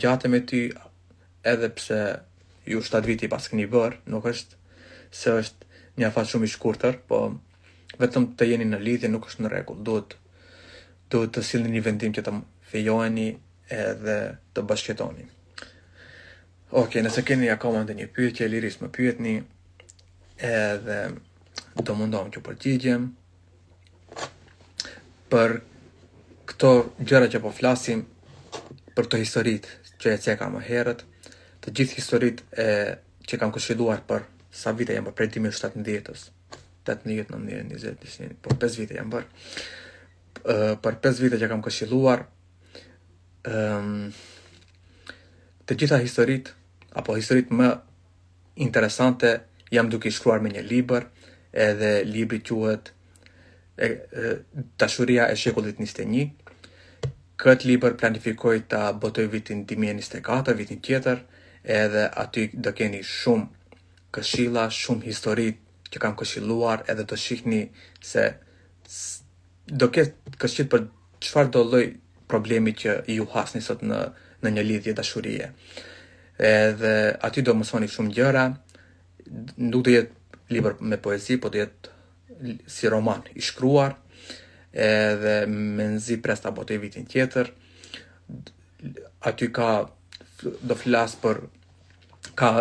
gjatë 0.00 0.28
me 0.32 0.40
ty 0.40 0.62
edhe 1.44 1.68
pse 1.76 1.98
ju 2.64 2.80
shtat 2.82 3.06
viti 3.06 3.28
pas 3.28 3.48
keni 3.48 3.66
bër, 3.66 3.98
nuk 4.06 4.24
është 4.26 4.56
se 5.12 5.32
është 5.40 5.66
një 5.96 6.06
afat 6.08 6.26
shumë 6.28 6.44
i 6.44 6.48
shkurtër, 6.52 6.98
po 7.08 7.18
vetëm 8.00 8.32
të 8.38 8.44
jeni 8.50 8.64
në 8.68 8.78
lidhje 8.84 9.08
nuk 9.08 9.26
është 9.28 9.42
në 9.42 9.48
rregull. 9.52 9.80
Duhet 9.82 10.16
duhet 11.10 11.32
të 11.32 11.42
sillni 11.42 11.72
një 11.72 11.84
vendim 11.86 12.12
që 12.12 12.24
të 12.26 12.34
fejoheni 12.70 13.28
edhe 13.72 14.16
të 14.54 14.64
bashkëtoni. 14.68 15.24
Okej, 16.70 16.82
okay, 16.84 17.02
nëse 17.06 17.24
keni 17.24 17.48
akoma 17.52 17.82
ndonjë 17.86 18.10
pyetje, 18.16 18.48
liris 18.48 18.80
më 18.82 18.90
pyetni. 18.92 19.34
Edhe 20.44 21.00
të 21.86 21.94
mundohem 21.98 22.30
që 22.34 22.40
përgjigjem 22.46 23.02
për 25.30 25.50
këto 26.48 26.70
gjëra 27.06 27.26
që 27.32 27.38
po 27.44 27.50
flasim 27.54 28.00
për 28.96 29.04
të 29.06 29.16
historit 29.22 29.64
që 30.02 30.06
e 30.14 30.16
ceka 30.24 30.46
më 30.50 30.60
herët 30.66 31.00
të 31.62 31.68
gjithë 31.78 31.94
historit 32.00 32.38
e, 32.50 32.54
që 33.28 33.34
kam 33.40 33.50
këshiduar 33.54 34.00
për 34.08 34.20
sa 34.58 34.72
vite 34.72 34.94
jam 34.96 35.04
po 35.06 35.12
për 35.12 35.16
prej 35.20 35.28
timi 35.36 35.48
17-ës 35.52 36.26
18-ën, 36.88 37.04
19-ën, 37.04 37.28
20-ën, 37.68 37.96
20-ën, 38.00 38.32
20-ën, 38.40 38.40
20 38.40 38.48
për 40.82 40.94
5 41.02 41.24
vite 41.26 41.36
që 41.42 41.46
kam 41.50 41.60
këshiluar 41.64 42.18
um, 43.50 43.90
të 45.68 45.72
gjitha 45.82 45.98
historit 46.00 46.54
apo 46.96 47.14
historit 47.18 47.48
më 47.52 47.68
interesante 48.64 49.30
jam 49.70 49.90
duke 49.92 50.08
i 50.08 50.12
shkruar 50.16 50.40
me 50.42 50.48
një 50.54 50.62
liber 50.64 51.02
edhe 51.52 52.02
libri 52.04 52.40
quhet 52.40 52.92
e, 53.78 54.00
Dashuria 54.78 55.28
e 55.28 55.36
shekullit 55.36 55.78
21. 55.78 56.30
Këtë 57.38 57.68
libër 57.70 57.94
planifikoj 58.00 58.56
ta 58.68 58.88
botoj 58.92 59.28
vitin 59.30 59.64
2024, 59.66 60.56
vitin 60.58 60.80
tjetër, 60.82 61.20
edhe 61.64 62.08
aty 62.18 62.48
do 62.52 62.72
keni 62.72 63.00
shumë 63.04 64.12
këshilla, 64.16 64.68
shumë 64.72 65.04
histori 65.06 65.52
që 65.88 66.00
kam 66.02 66.16
këshilluar, 66.18 66.82
edhe 66.90 67.04
do 67.08 67.16
shihni 67.16 67.68
se 68.02 68.32
do 69.68 69.88
ketë 69.92 70.38
këshill 70.40 70.66
për 70.72 70.86
qëfar 71.22 71.50
do 71.52 71.62
loj 71.68 71.84
problemi 72.28 72.74
që 72.76 73.02
ju 73.08 73.26
hasni 73.34 73.62
sot 73.64 73.80
në, 73.86 74.00
në 74.42 74.52
një 74.56 74.66
lidhje 74.66 74.94
dashurie. 74.98 75.52
Edhe 76.38 76.94
aty 77.26 77.42
do 77.46 77.54
mësoni 77.56 77.86
shumë 77.92 78.12
gjëra, 78.18 78.46
nuk 79.70 79.84
do 79.86 79.94
jetë 79.94 80.17
libër 80.48 80.76
me 80.90 80.96
poezi, 81.00 81.36
po 81.40 81.50
të 81.52 81.60
jetë 81.60 82.58
si 82.70 82.88
roman 82.92 83.24
i 83.36 83.42
shkruar, 83.44 83.94
edhe 84.72 85.40
me 85.50 85.88
nëzi 85.94 86.18
presta 86.22 86.52
botë 86.54 86.76
e 86.76 86.78
i 86.78 86.82
vitin 86.84 87.06
tjetër, 87.08 87.50
aty 89.28 89.48
ka 89.52 89.70
do 90.68 90.76
flas 90.78 91.16
për 91.22 91.42
ka 92.38 92.52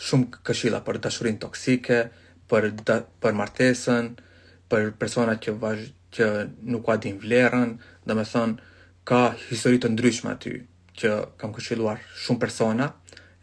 shumë 0.00 0.40
këshilla 0.46 0.80
për 0.86 1.00
dashurin 1.04 1.38
toksike, 1.42 2.00
për 2.50 2.70
da, 2.88 3.02
për 3.22 3.36
martesën, 3.38 4.10
për 4.70 4.92
persona 4.98 5.36
që 5.38 5.54
vazh 5.62 5.86
që 6.16 6.26
nuk 6.72 6.86
ka 6.88 6.96
din 7.04 7.20
vlerën, 7.22 7.74
domethënë 8.08 8.68
ka 9.06 9.20
histori 9.50 9.78
të 9.82 9.90
ndryshme 9.92 10.32
aty 10.32 10.56
që 11.00 11.10
kam 11.40 11.52
këshilluar 11.54 12.00
shumë 12.24 12.42
persona 12.42 12.88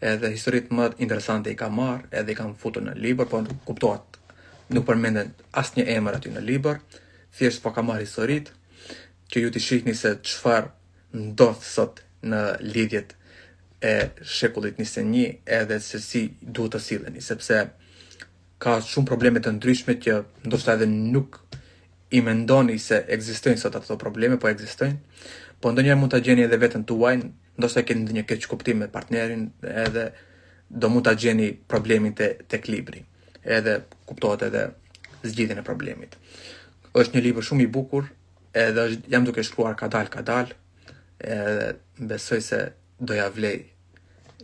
edhe 0.02 0.30
historitë 0.34 0.74
më 0.78 0.88
interesante 1.02 1.52
i 1.52 1.58
kam 1.58 1.78
marrë 1.80 2.10
edhe 2.20 2.32
i 2.32 2.38
kam 2.38 2.54
futur 2.56 2.84
në 2.86 2.94
libër, 3.02 3.28
por 3.32 3.48
kuptohet 3.66 4.18
nuk 4.74 4.86
përmenden 4.86 5.32
asë 5.58 5.80
një 5.80 5.86
emër 5.98 6.18
aty 6.20 6.34
në 6.34 6.42
libër, 6.44 6.80
thjesht 7.38 7.64
po 7.64 7.72
kam 7.74 7.88
marrë 7.90 8.04
historitë, 8.04 8.52
që 9.32 9.44
ju 9.46 9.52
të 9.52 9.62
shikni 9.64 9.94
se 9.96 10.12
qëfar 10.20 10.68
ndodhë 11.16 11.64
sot 11.64 12.02
në 12.28 12.42
lidjet 12.62 13.16
e 13.82 14.10
shekullit 14.26 14.78
21 14.78 15.40
edhe 15.60 15.80
se 15.84 16.02
si 16.04 16.26
duhet 16.42 16.76
të 16.76 16.82
sileni, 16.84 17.24
sepse 17.24 17.62
ka 18.60 18.78
shumë 18.84 19.08
probleme 19.08 19.40
të 19.44 19.56
ndryshme 19.56 19.96
që 20.04 20.20
ndoshta 20.50 20.76
edhe 20.76 20.88
nuk 20.90 21.40
i 22.16 22.22
mendoni 22.24 22.78
se 22.80 23.00
ekzistojnë 23.08 23.62
sot 23.62 23.76
ato 23.80 23.98
probleme, 24.00 24.38
po 24.38 24.50
ekzistojnë. 24.50 24.98
Po 25.62 25.72
ndonjëherë 25.74 26.00
mund 26.00 26.12
ta 26.14 26.20
gjeni 26.24 26.44
edhe 26.48 26.60
veten 26.62 26.84
tuaj 26.88 27.18
ndoshta 27.58 27.84
keni 27.86 28.02
ndonjë 28.06 28.24
keq 28.30 28.46
kuptim 28.52 28.82
me 28.84 28.88
partnerin 28.94 29.48
edhe 29.84 30.06
do 30.70 30.90
mund 30.94 31.06
ta 31.08 31.14
gjeni 31.18 31.52
problemin 31.72 32.14
te 32.18 32.28
te 32.50 32.60
libri. 32.68 33.02
Edhe 33.44 33.78
kuptohet 34.06 34.44
edhe 34.50 34.64
zgjidhjen 35.24 35.62
e 35.62 35.66
problemit. 35.66 36.18
Është 36.98 37.18
një 37.18 37.24
libër 37.28 37.46
shumë 37.48 37.66
i 37.66 37.72
bukur, 37.78 38.06
edhe 38.54 38.86
është 38.90 39.12
jam 39.14 39.26
duke 39.28 39.44
shkruar 39.44 39.76
ka 39.80 39.88
dal 39.94 40.10
ka 40.14 40.22
dal, 40.26 40.52
edhe 41.20 41.74
besoj 42.10 42.42
se 42.44 42.60
do 43.00 43.16
ja 43.18 43.30
vlej 43.34 43.60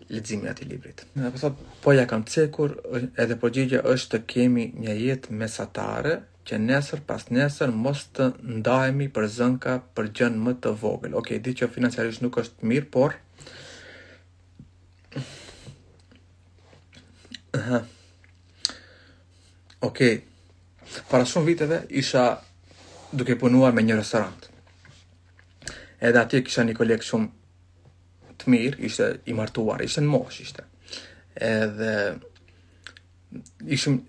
leximin 0.10 0.49
atë 0.52 0.67
librit. 0.69 1.06
Edhe 1.19 1.32
po 1.36 1.41
sot 1.41 1.58
po 1.84 1.93
ja 1.97 2.08
kam 2.10 2.26
cekur 2.26 2.78
edhe 3.17 3.39
po 3.41 3.49
është 3.52 4.10
të 4.17 4.23
kemi 4.34 4.71
një 4.86 4.97
jetë 5.06 5.38
mesatare 5.43 6.19
që 6.47 6.58
nesër 6.60 6.99
pas 7.08 7.23
nesër 7.32 7.71
mos 7.84 8.01
të 8.15 8.25
ndahemi 8.60 9.08
për 9.15 9.27
zënka 9.38 9.77
për 9.95 10.10
gjën 10.17 10.39
më 10.45 10.53
të 10.63 10.73
vogël. 10.82 11.13
Okej, 11.15 11.38
okay, 11.39 11.43
di 11.45 11.53
që 11.60 11.69
financiarisht 11.71 12.23
nuk 12.25 12.39
është 12.43 12.69
mirë, 12.71 12.89
por 12.91 13.19
Aha. 17.53 17.84
Okej. 19.86 20.15
Okay. 20.17 21.03
Para 21.10 21.25
shumë 21.29 21.47
viteve 21.51 21.77
isha 22.01 22.23
duke 23.13 23.36
punuar 23.39 23.75
me 23.77 23.84
një 23.86 23.99
restorant. 23.99 24.47
Edhe 26.01 26.19
atje 26.23 26.41
kisha 26.47 26.65
një 26.65 26.73
koleg 26.79 27.06
shumë 27.06 28.41
të 28.41 28.49
mirë, 28.51 28.82
ishte 28.89 29.10
i 29.29 29.38
martuar, 29.38 29.86
ishte 29.86 30.01
në 30.01 30.12
mosh, 30.15 30.41
ishte. 30.47 30.65
Edhe 31.39 31.93
ishim 33.77 34.01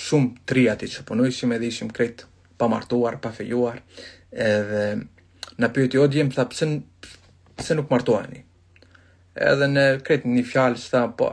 shumë 0.00 0.38
triati 0.48 0.88
që 0.90 1.04
punojshim 1.08 1.52
edhe 1.56 1.68
ishim 1.72 1.90
krejt 1.92 2.26
pa 2.58 2.68
martuar, 2.70 3.18
pa 3.22 3.30
fejuar, 3.34 3.80
edhe 4.32 4.84
në 5.60 5.70
pyëti 5.76 6.00
i 6.00 6.08
djemë, 6.14 6.34
tha, 6.36 6.46
pëse, 6.50 6.68
pëse 7.58 7.76
nuk 7.78 7.90
martuani? 7.92 8.42
Edhe 9.50 9.68
në 9.70 9.84
krejt 10.04 10.26
një 10.28 10.44
fjallë, 10.46 10.80
që 10.82 10.90
tha, 10.94 11.02
po, 11.18 11.30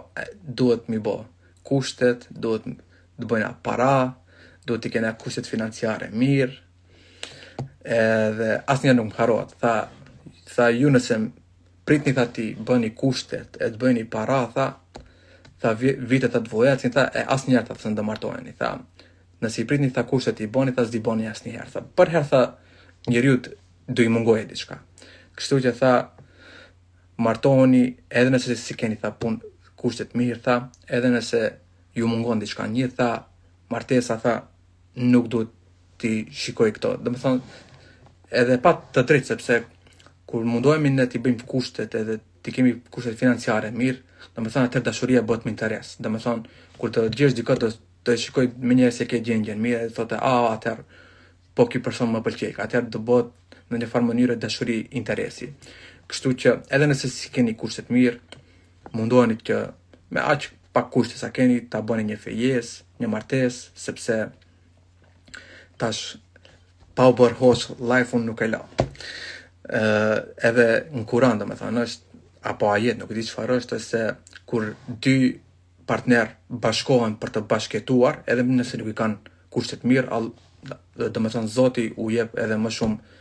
duhet 0.62 0.88
mi 0.92 1.00
bo 1.04 1.18
kushtet, 1.68 2.30
duhet 2.32 2.68
të 3.20 3.28
bëjna 3.32 3.54
para, 3.66 3.92
duhet 4.68 4.84
të 4.86 4.92
kena 4.96 5.16
kushtet 5.20 5.50
financiare 5.50 6.08
mirë, 6.14 6.60
edhe 7.98 8.52
asë 8.70 8.88
një 8.90 8.96
nuk 9.00 9.12
më 9.14 9.20
harot, 9.22 9.54
tha, 9.62 9.74
tha, 10.54 10.70
ju 10.76 10.92
nëse 10.94 11.18
pritni, 11.88 12.14
tha, 12.18 12.28
ti 12.36 12.52
bëni 12.70 12.94
kushtet, 13.00 13.60
e 13.64 13.72
të 13.74 13.82
bëni 13.84 14.08
para, 14.14 14.42
tha, 14.56 14.72
tha 15.62 15.74
vitet 16.10 16.34
të 16.36 16.42
dvoja, 16.48 16.76
një 16.84 16.92
tha 16.94 17.04
e 17.20 17.24
asnjëherë 17.34 17.70
ta 17.72 17.78
thënë 17.78 17.98
do 17.98 18.04
martoheni, 18.06 18.54
tha. 18.58 18.76
Nëse 19.42 19.64
i 19.66 19.78
një 19.84 19.92
tha 19.94 20.04
kushtet 20.10 20.40
i 20.42 20.48
boni, 20.48 20.74
tha 20.74 20.86
s'di 20.86 21.00
boni 21.00 21.28
asnjëherë, 21.30 21.72
tha. 21.74 21.84
Për 21.98 22.12
herë 22.16 22.30
tha 22.32 22.44
njeriu 23.08 23.40
do 23.88 24.02
i 24.04 24.40
e 24.42 24.46
diçka. 24.46 24.80
Kështu 25.38 25.60
që 25.66 25.74
tha 25.80 25.94
martoheni 27.18 27.98
edhe 28.10 28.30
nëse 28.32 28.56
si 28.56 28.74
keni 28.76 28.96
tha 28.96 29.12
pun 29.12 29.42
kushtet 29.78 30.14
mirë, 30.18 30.42
tha, 30.42 30.56
edhe 30.90 31.10
nëse 31.10 31.42
ju 31.96 32.08
mungon 32.08 32.40
diçka 32.40 32.68
një 32.68 32.90
tha 32.96 33.26
martesa 33.70 34.18
tha 34.18 34.44
nuk 34.96 35.28
du 35.28 35.48
ti 35.98 36.26
shikoj 36.32 36.72
këto. 36.72 36.98
Do 37.02 37.12
të 37.12 37.22
thonë 37.22 38.32
edhe 38.42 38.58
pa 38.62 38.72
të 38.94 39.04
drejtë 39.08 39.28
sepse 39.34 39.64
kur 40.30 40.46
mundohemi 40.46 40.90
ne 40.90 41.06
ti 41.10 41.18
bëjmë 41.20 41.46
kushtet 41.50 41.96
edhe 41.96 42.20
ti 42.48 42.54
kemi 42.56 42.78
kushtet 42.94 43.20
financiare 43.20 43.74
mirë, 43.76 43.98
dhe 44.32 44.40
më 44.44 44.52
thonë 44.54 44.70
atër 44.70 44.84
dashuria 44.86 45.20
bëhet 45.28 45.44
më 45.44 45.52
interes, 45.52 45.90
dhe 46.00 46.12
më 46.14 46.22
thonë, 46.24 46.48
kur 46.80 46.94
të 46.96 47.02
gjesh 47.14 47.34
dika 47.36 47.58
të, 47.60 47.74
të 48.08 48.16
shikoj 48.24 48.46
me 48.64 48.78
njerë 48.80 48.96
se 48.96 49.08
ke 49.12 49.20
gjengjen, 49.26 49.60
mirë, 49.66 49.90
dhe 49.90 49.94
thotë, 49.98 50.20
a, 50.24 50.34
atër, 50.54 50.80
po 51.60 51.66
ki 51.68 51.82
person 51.84 52.08
më 52.14 52.22
pëlqej. 52.24 52.54
atër 52.68 52.88
do 52.94 53.02
bëhet 53.10 53.58
në 53.70 53.82
një 53.82 53.90
farë 53.92 54.08
mënyrë 54.12 54.38
dashuri 54.40 54.78
interesi. 55.02 55.50
Kështu 56.08 56.30
që 56.46 56.50
edhe 56.78 56.88
nëse 56.88 57.10
si 57.18 57.28
keni 57.36 57.58
kushtet 57.60 57.92
mirë, 57.98 58.20
mundohen 58.96 59.36
të 59.44 59.58
me 60.16 60.24
aqë 60.34 60.56
pak 60.74 60.88
kushtet 60.94 61.20
sa 61.26 61.30
keni, 61.36 61.60
ta 61.72 61.84
bëni 61.84 62.06
një 62.14 62.18
fejes, 62.24 62.74
një 63.04 63.12
martes, 63.12 63.60
sepse 63.88 64.22
tash 65.80 66.04
pa 66.96 67.12
u 67.12 67.20
bërë 67.20 67.38
hosë, 67.44 67.76
life 67.92 68.16
nuk 68.30 68.40
e 68.40 68.50
la. 68.56 68.64
Uh, 69.68 70.14
edhe 70.48 70.86
në 70.96 71.02
kurandë, 71.12 71.44
me 71.44 71.58
është 71.84 72.07
apo 72.52 72.70
a 72.72 72.78
jetë, 72.80 73.02
nuk 73.04 73.12
di 73.14 73.24
që 73.28 73.36
farë 73.36 73.58
është, 73.62 73.80
se 73.84 74.02
kur 74.50 74.70
dy 75.04 75.16
partner 75.88 76.34
bashkohen 76.64 77.18
për 77.22 77.36
të 77.36 77.44
bashketuar, 77.52 78.22
edhe 78.28 78.46
nëse 78.48 78.80
nuk 78.80 78.92
i 78.94 78.98
kanë 78.98 79.36
kushtet 79.56 79.86
mirë, 79.88 80.12
al, 80.16 80.30
dhe 81.12 81.22
më 81.24 81.32
tonë 81.34 81.52
zoti 81.54 81.88
u 82.04 82.10
jebë 82.12 82.40
edhe 82.46 82.58
më 82.60 82.74
shumë 82.80 83.16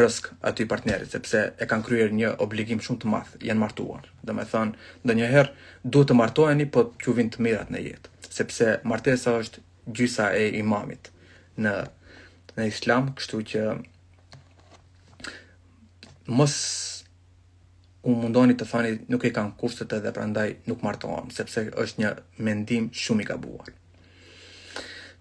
rësk 0.00 0.30
aty 0.48 0.64
partnerit, 0.64 1.10
sepse 1.12 1.42
e 1.60 1.66
kanë 1.68 1.84
kryer 1.84 2.14
një 2.16 2.30
obligim 2.40 2.80
shumë 2.80 3.02
të 3.02 3.10
madh, 3.12 3.34
janë 3.44 3.60
martuar. 3.60 4.06
Do 4.24 4.32
të 4.40 4.46
thonë, 4.52 4.86
ndonjëherë 5.04 5.84
duhet 5.84 6.08
të 6.10 6.16
martoheni, 6.22 6.68
po 6.72 6.86
ju 7.04 7.12
vin 7.18 7.28
të 7.32 7.44
mirat 7.44 7.72
në 7.74 7.84
jetë, 7.90 8.12
sepse 8.32 8.72
martesa 8.88 9.36
është 9.42 9.64
gjysa 9.96 10.30
e 10.40 10.48
imamit 10.62 11.12
në 11.60 11.76
në 12.58 12.64
Islam, 12.72 13.12
kështu 13.14 13.36
që 13.52 13.66
mos 16.34 16.56
ku 18.08 18.14
mundoni 18.16 18.54
të 18.56 18.64
thani 18.64 18.90
nuk 19.12 19.24
e 19.28 19.28
kanë 19.36 19.50
kushtet 19.60 19.90
edhe 19.98 20.10
prandaj 20.16 20.46
nuk 20.70 20.80
martohem, 20.84 21.26
sepse 21.36 21.66
është 21.82 22.00
një 22.02 22.12
mendim 22.46 22.86
shumë 23.00 23.20
i 23.20 23.26
gabuar. 23.28 23.68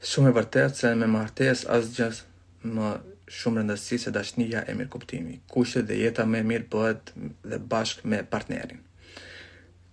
Shumë 0.10 0.32
e 0.32 0.36
vërtet 0.38 0.80
se 0.80 0.92
me 1.02 1.10
martes 1.12 1.66
asë 1.76 2.08
më 2.78 2.92
shumë 3.42 3.60
rëndësi 3.60 4.00
se 4.06 4.14
dashnija 4.16 4.62
e 4.72 4.76
mirë 4.80 4.94
kuptimi. 4.94 5.36
Kushtet 5.52 5.90
dhe 5.90 5.98
jeta 6.00 6.24
me 6.32 6.40
mirë 6.54 6.70
bëhet 6.78 7.12
dhe 7.18 7.60
bashkë 7.76 8.08
me 8.14 8.22
partnerin. 8.36 8.80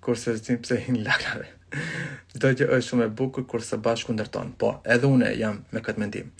Kurse 0.04 0.36
së 0.36 0.46
tim 0.52 0.62
pëse 0.62 0.78
hinë 0.86 1.02
lakrave. 1.08 1.50
Do 2.44 2.52
që 2.54 2.68
është 2.76 2.88
shumë 2.92 3.08
e 3.10 3.14
bukur 3.24 3.48
kurse 3.56 3.80
bashkë 3.88 4.14
ndërton. 4.20 4.54
Po, 4.62 4.76
edhe 4.96 5.10
une 5.10 5.34
jam 5.34 5.64
me 5.74 5.82
këtë 5.82 6.04
mendim. 6.04 6.30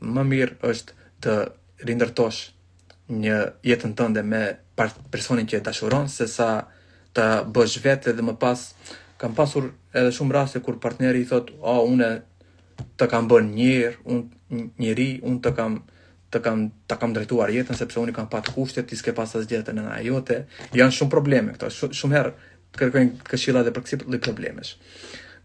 Më 0.00 0.24
mirë 0.32 0.56
është 0.72 0.96
të 1.28 1.36
rindërtosh 1.88 2.46
një 3.12 3.38
jetën 3.66 3.94
tënde 3.96 4.22
me 4.24 4.42
personin 5.12 5.46
që 5.48 5.58
e 5.60 5.64
dashuron 5.66 6.08
se 6.08 6.26
sa 6.30 6.66
të 7.14 7.26
bësh 7.54 7.78
vetë 7.84 8.14
dhe 8.16 8.24
më 8.24 8.34
pas 8.40 8.62
kam 9.20 9.34
pasur 9.36 9.68
edhe 9.94 10.10
shumë 10.16 10.34
raste 10.34 10.60
kur 10.64 10.78
partneri 10.80 11.20
i 11.20 11.24
thot, 11.28 11.50
"Ah, 11.62 11.78
oh, 11.78 11.86
unë 11.92 12.10
të 12.98 13.06
kam 13.08 13.28
bën 13.28 13.50
herë, 13.56 13.96
unë 14.04 14.62
njëri, 14.80 15.10
unë 15.28 15.40
të 15.44 15.52
kam 15.56 15.82
të 16.32 16.40
kam 16.44 16.62
të 16.88 16.94
kam 17.00 17.12
drejtuar 17.12 17.50
jetën 17.52 17.76
sepse 17.76 17.98
unë 18.00 18.14
kam 18.16 18.26
pat 18.32 18.46
kushtet, 18.54 18.86
ti 18.88 18.96
s'ke 18.96 19.12
pas 19.12 19.28
as 19.36 19.44
jetën 19.46 19.64
të 19.66 19.72
nëna 19.72 20.00
jote. 20.08 20.46
Janë 20.72 20.94
shumë 20.98 21.10
probleme 21.16 21.52
këto. 21.52 21.68
shumë 21.98 22.14
herë 22.16 22.32
kërkojnë 22.78 23.12
këshilla 23.30 23.62
dhe 23.64 23.70
për 23.70 23.82
këto 23.82 24.18
problemesh. 24.26 24.72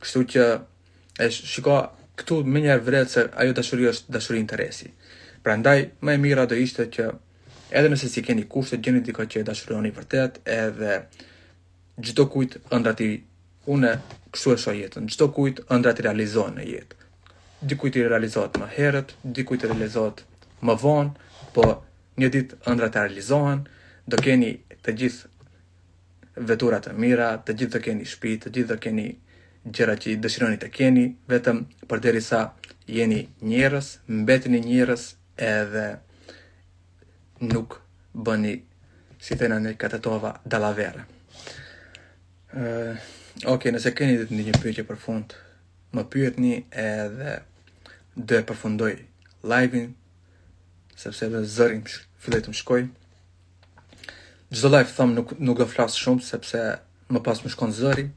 Kështu 0.01 0.19
që 0.33 0.43
e 1.19 1.29
shiko 1.29 1.77
këtu 2.17 2.35
më 2.53 2.59
njëherë 2.59 2.85
vret 2.87 3.09
se 3.09 3.21
ajo 3.41 3.53
dashuria 3.53 3.89
është 3.91 4.07
dashuri 4.13 4.39
interesi. 4.39 4.87
Prandaj 5.43 5.79
më 6.03 6.11
e 6.13 6.17
mira 6.17 6.45
do 6.45 6.55
ishte 6.55 6.83
që 6.95 7.03
edhe 7.71 7.89
nëse 7.89 8.07
si 8.11 8.21
keni 8.23 8.45
kushtet 8.47 8.81
gjeni 8.83 9.01
diko 9.03 9.23
që 9.27 9.41
e 9.41 9.47
dashuroni 9.47 9.91
vërtet, 9.95 10.39
edhe 10.47 10.99
gjitho 12.01 12.27
kujt 12.31 12.57
ëndra 12.73 12.93
ti 12.95 13.07
une 13.67 13.91
kështu 14.31 14.53
e 14.53 14.57
shoj 14.63 14.75
jetën, 14.83 15.07
gjitho 15.09 15.27
kujt 15.35 15.61
ëndra 15.73 15.93
ti 15.97 16.05
realizohen 16.05 16.55
në 16.59 16.67
jetë. 16.71 17.05
Dikujt 17.67 17.97
i 17.97 18.03
realizohet 18.05 18.57
më 18.61 18.67
herët, 18.75 19.15
dikujt 19.23 19.65
i 19.65 19.69
realizohet 19.71 20.21
më 20.63 20.75
vonë, 20.83 21.27
po 21.55 21.65
një 22.21 22.29
ditë 22.35 22.59
ëndra 22.71 22.91
të 22.93 23.01
realizohen, 23.07 23.63
do 24.07 24.17
keni 24.23 24.53
të 24.85 24.93
gjithë 24.99 26.45
veturat 26.51 26.85
të 26.87 26.93
mira, 27.01 27.33
të 27.43 27.57
gjithë 27.59 27.73
do 27.77 27.83
keni 27.87 28.05
shpi, 28.07 28.35
të 28.43 28.53
gjithë 28.57 28.71
do 28.75 28.79
keni 28.87 29.07
gjëra 29.67 29.97
që 29.99 30.15
dëshironi 30.23 30.61
të 30.61 30.69
keni, 30.77 31.07
vetëm 31.33 31.65
për 31.89 32.03
derisa 32.05 32.45
jeni 32.87 33.25
njërës, 33.43 33.87
mbetë 34.21 34.51
një 34.53 34.61
njërës 34.69 35.07
edhe 35.35 35.87
njërës, 35.87 36.03
nuk 37.41 37.81
bëni 38.13 38.55
si 39.21 39.37
të 39.37 39.47
në 39.51 39.59
një 39.63 39.73
katatova 39.81 40.35
dalavera. 40.45 41.05
Uh, 42.57 42.97
ok, 43.51 43.69
nëse 43.73 43.91
keni 43.97 44.17
dhe 44.17 44.27
të 44.29 44.37
një 44.39 44.57
pyetje 44.61 44.85
për 44.87 44.97
fund, 45.01 45.33
më 45.93 46.05
pyet 46.11 46.39
një 46.41 46.59
edhe 46.77 47.37
dhe 48.17 48.39
e 48.41 48.45
përfundoj 48.49 48.93
live-in, 49.43 49.91
sepse 50.97 51.27
dhe 51.29 51.43
zërin 51.45 51.83
fillet 52.17 52.45
të 52.47 52.53
më 52.53 52.57
shkoj. 52.61 52.83
Gjdo 54.53 54.71
live 54.71 54.93
thëmë 54.95 55.13
nuk, 55.19 55.33
nuk 55.37 55.59
do 55.61 55.67
flasë 55.69 56.01
shumë, 56.01 56.25
sepse 56.25 56.63
më 57.13 57.21
pas 57.25 57.43
më 57.43 57.51
shkon 57.53 57.75
zëri, 57.75 58.07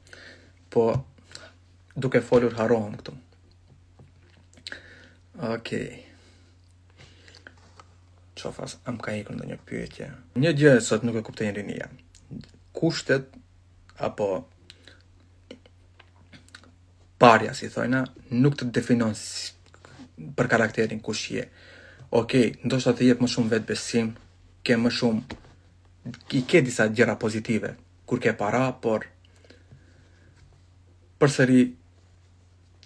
po 0.73 0.87
duke 1.95 2.21
folur 2.25 2.55
harohëm 2.57 2.95
këtu. 3.01 3.17
Okej. 5.41 5.85
Okay 5.85 6.01
qofas, 8.43 8.77
am 8.89 8.97
ka 9.05 9.13
ikon 9.15 9.37
dhe 9.39 9.47
një 9.49 9.57
pyetje. 9.69 10.09
Një 10.41 10.51
gjë 10.59 10.71
e 10.79 10.85
sot 10.85 11.03
nuk 11.05 11.17
e 11.17 11.23
kupte 11.25 11.45
një 11.47 11.53
rinia. 11.57 11.87
Kushtet, 12.75 13.29
apo 14.01 14.27
parja, 17.21 17.53
si 17.53 17.69
thojna, 17.69 18.03
nuk 18.43 18.55
të 18.57 18.69
definon 18.77 19.13
si 19.17 19.53
për 20.37 20.49
karakterin 20.53 21.01
kush 21.05 21.27
je. 21.35 21.43
Okej, 22.09 22.13
okay, 22.19 22.53
ndoshta 22.67 22.95
të 22.97 23.07
jep 23.11 23.21
më 23.23 23.29
shumë 23.33 23.53
vetë 23.53 23.67
besim, 23.69 24.09
ke 24.65 24.75
më 24.77 24.91
shumë, 24.97 25.37
i 26.37 26.41
ke 26.49 26.59
disa 26.65 26.89
gjera 26.91 27.15
pozitive, 27.21 27.75
kur 28.09 28.19
ke 28.21 28.33
para, 28.37 28.63
por 28.83 29.05
përsëri 31.21 31.61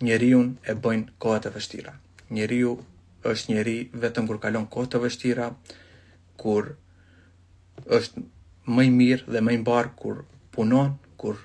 njeriun 0.04 0.58
e 0.70 0.76
bëjnë 0.86 1.16
kohet 1.24 1.48
e 1.50 1.54
vështira. 1.56 1.94
Njeriu 2.36 2.76
është 3.26 3.54
njeri 3.54 3.76
vetëm 3.98 4.28
kur 4.30 4.40
kalon 4.44 4.68
kohë 4.72 4.90
të 4.94 5.00
vështira, 5.04 5.48
kur 6.40 6.72
është 7.98 8.26
më 8.76 8.86
i 8.88 8.92
mirë 9.00 9.34
dhe 9.36 9.42
më 9.46 9.56
i 9.58 9.62
mbar 9.64 9.92
kur 10.00 10.24
punon, 10.56 10.96
kur 11.20 11.40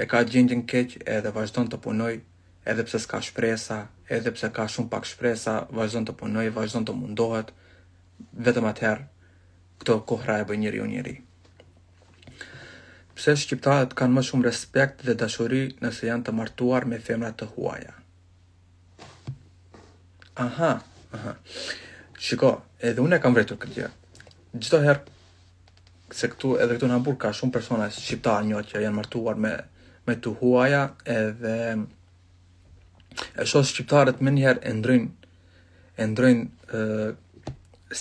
e 0.00 0.06
ka 0.10 0.22
gjendjen 0.30 0.64
keq 0.70 0.96
edhe 1.16 1.32
vazhdon 1.36 1.68
të 1.70 1.80
punoj, 1.86 2.14
edhe 2.70 2.86
pse 2.88 2.98
s'ka 3.04 3.20
shpresa, 3.28 3.80
edhe 4.08 4.32
pse 4.36 4.48
ka 4.56 4.64
shumë 4.76 4.90
pak 4.92 5.06
shpresa, 5.10 5.58
vazhdon 5.80 6.08
të 6.08 6.16
punoj, 6.22 6.46
vazhdon 6.56 6.88
të 6.88 6.96
mundohet 7.00 7.52
vetëm 8.48 8.70
atëherë 8.72 9.06
këto 9.82 10.00
kohra 10.10 10.40
e 10.42 10.48
bëjnë 10.48 10.62
njëri 10.64 10.82
u 10.84 10.88
njëri. 10.92 11.14
Pse 13.14 13.36
shqiptarët 13.40 13.92
kanë 13.98 14.16
më 14.16 14.22
shumë 14.28 14.46
respekt 14.48 15.04
dhe 15.06 15.14
dashuri 15.20 15.66
nëse 15.84 16.08
janë 16.08 16.26
të 16.28 16.34
martuar 16.34 16.86
me 16.90 16.98
femra 16.98 17.30
të 17.38 17.46
huaja. 17.54 17.92
Aha, 20.44 20.72
Aha. 21.14 21.36
Shiko, 22.24 22.48
edhe 22.88 23.02
unë 23.04 23.18
e 23.18 23.22
kam 23.22 23.34
vretur 23.36 23.58
këtë 23.62 23.76
gjë. 23.78 23.88
Gjitho 24.54 24.80
herë, 24.84 25.02
se 26.14 26.30
këtu, 26.32 26.54
edhe 26.62 26.76
këtu 26.76 26.88
në 26.90 26.96
Hamburg, 26.96 27.18
ka 27.24 27.32
shumë 27.38 27.54
persona 27.56 27.88
shqiptar 27.94 28.46
një 28.48 28.62
që 28.70 28.82
janë 28.86 28.96
martuar 28.98 29.38
me, 29.44 29.52
me 30.08 30.16
të 30.24 30.32
huaja, 30.40 30.80
edhe 31.18 31.54
e 33.30 33.46
shos 33.46 33.70
shqiptarët 33.72 34.22
me 34.26 34.32
njëherë 34.36 34.62
e 34.70 34.74
ndrynë, 34.80 35.30
e 36.02 36.08
ndrynë 36.12 37.12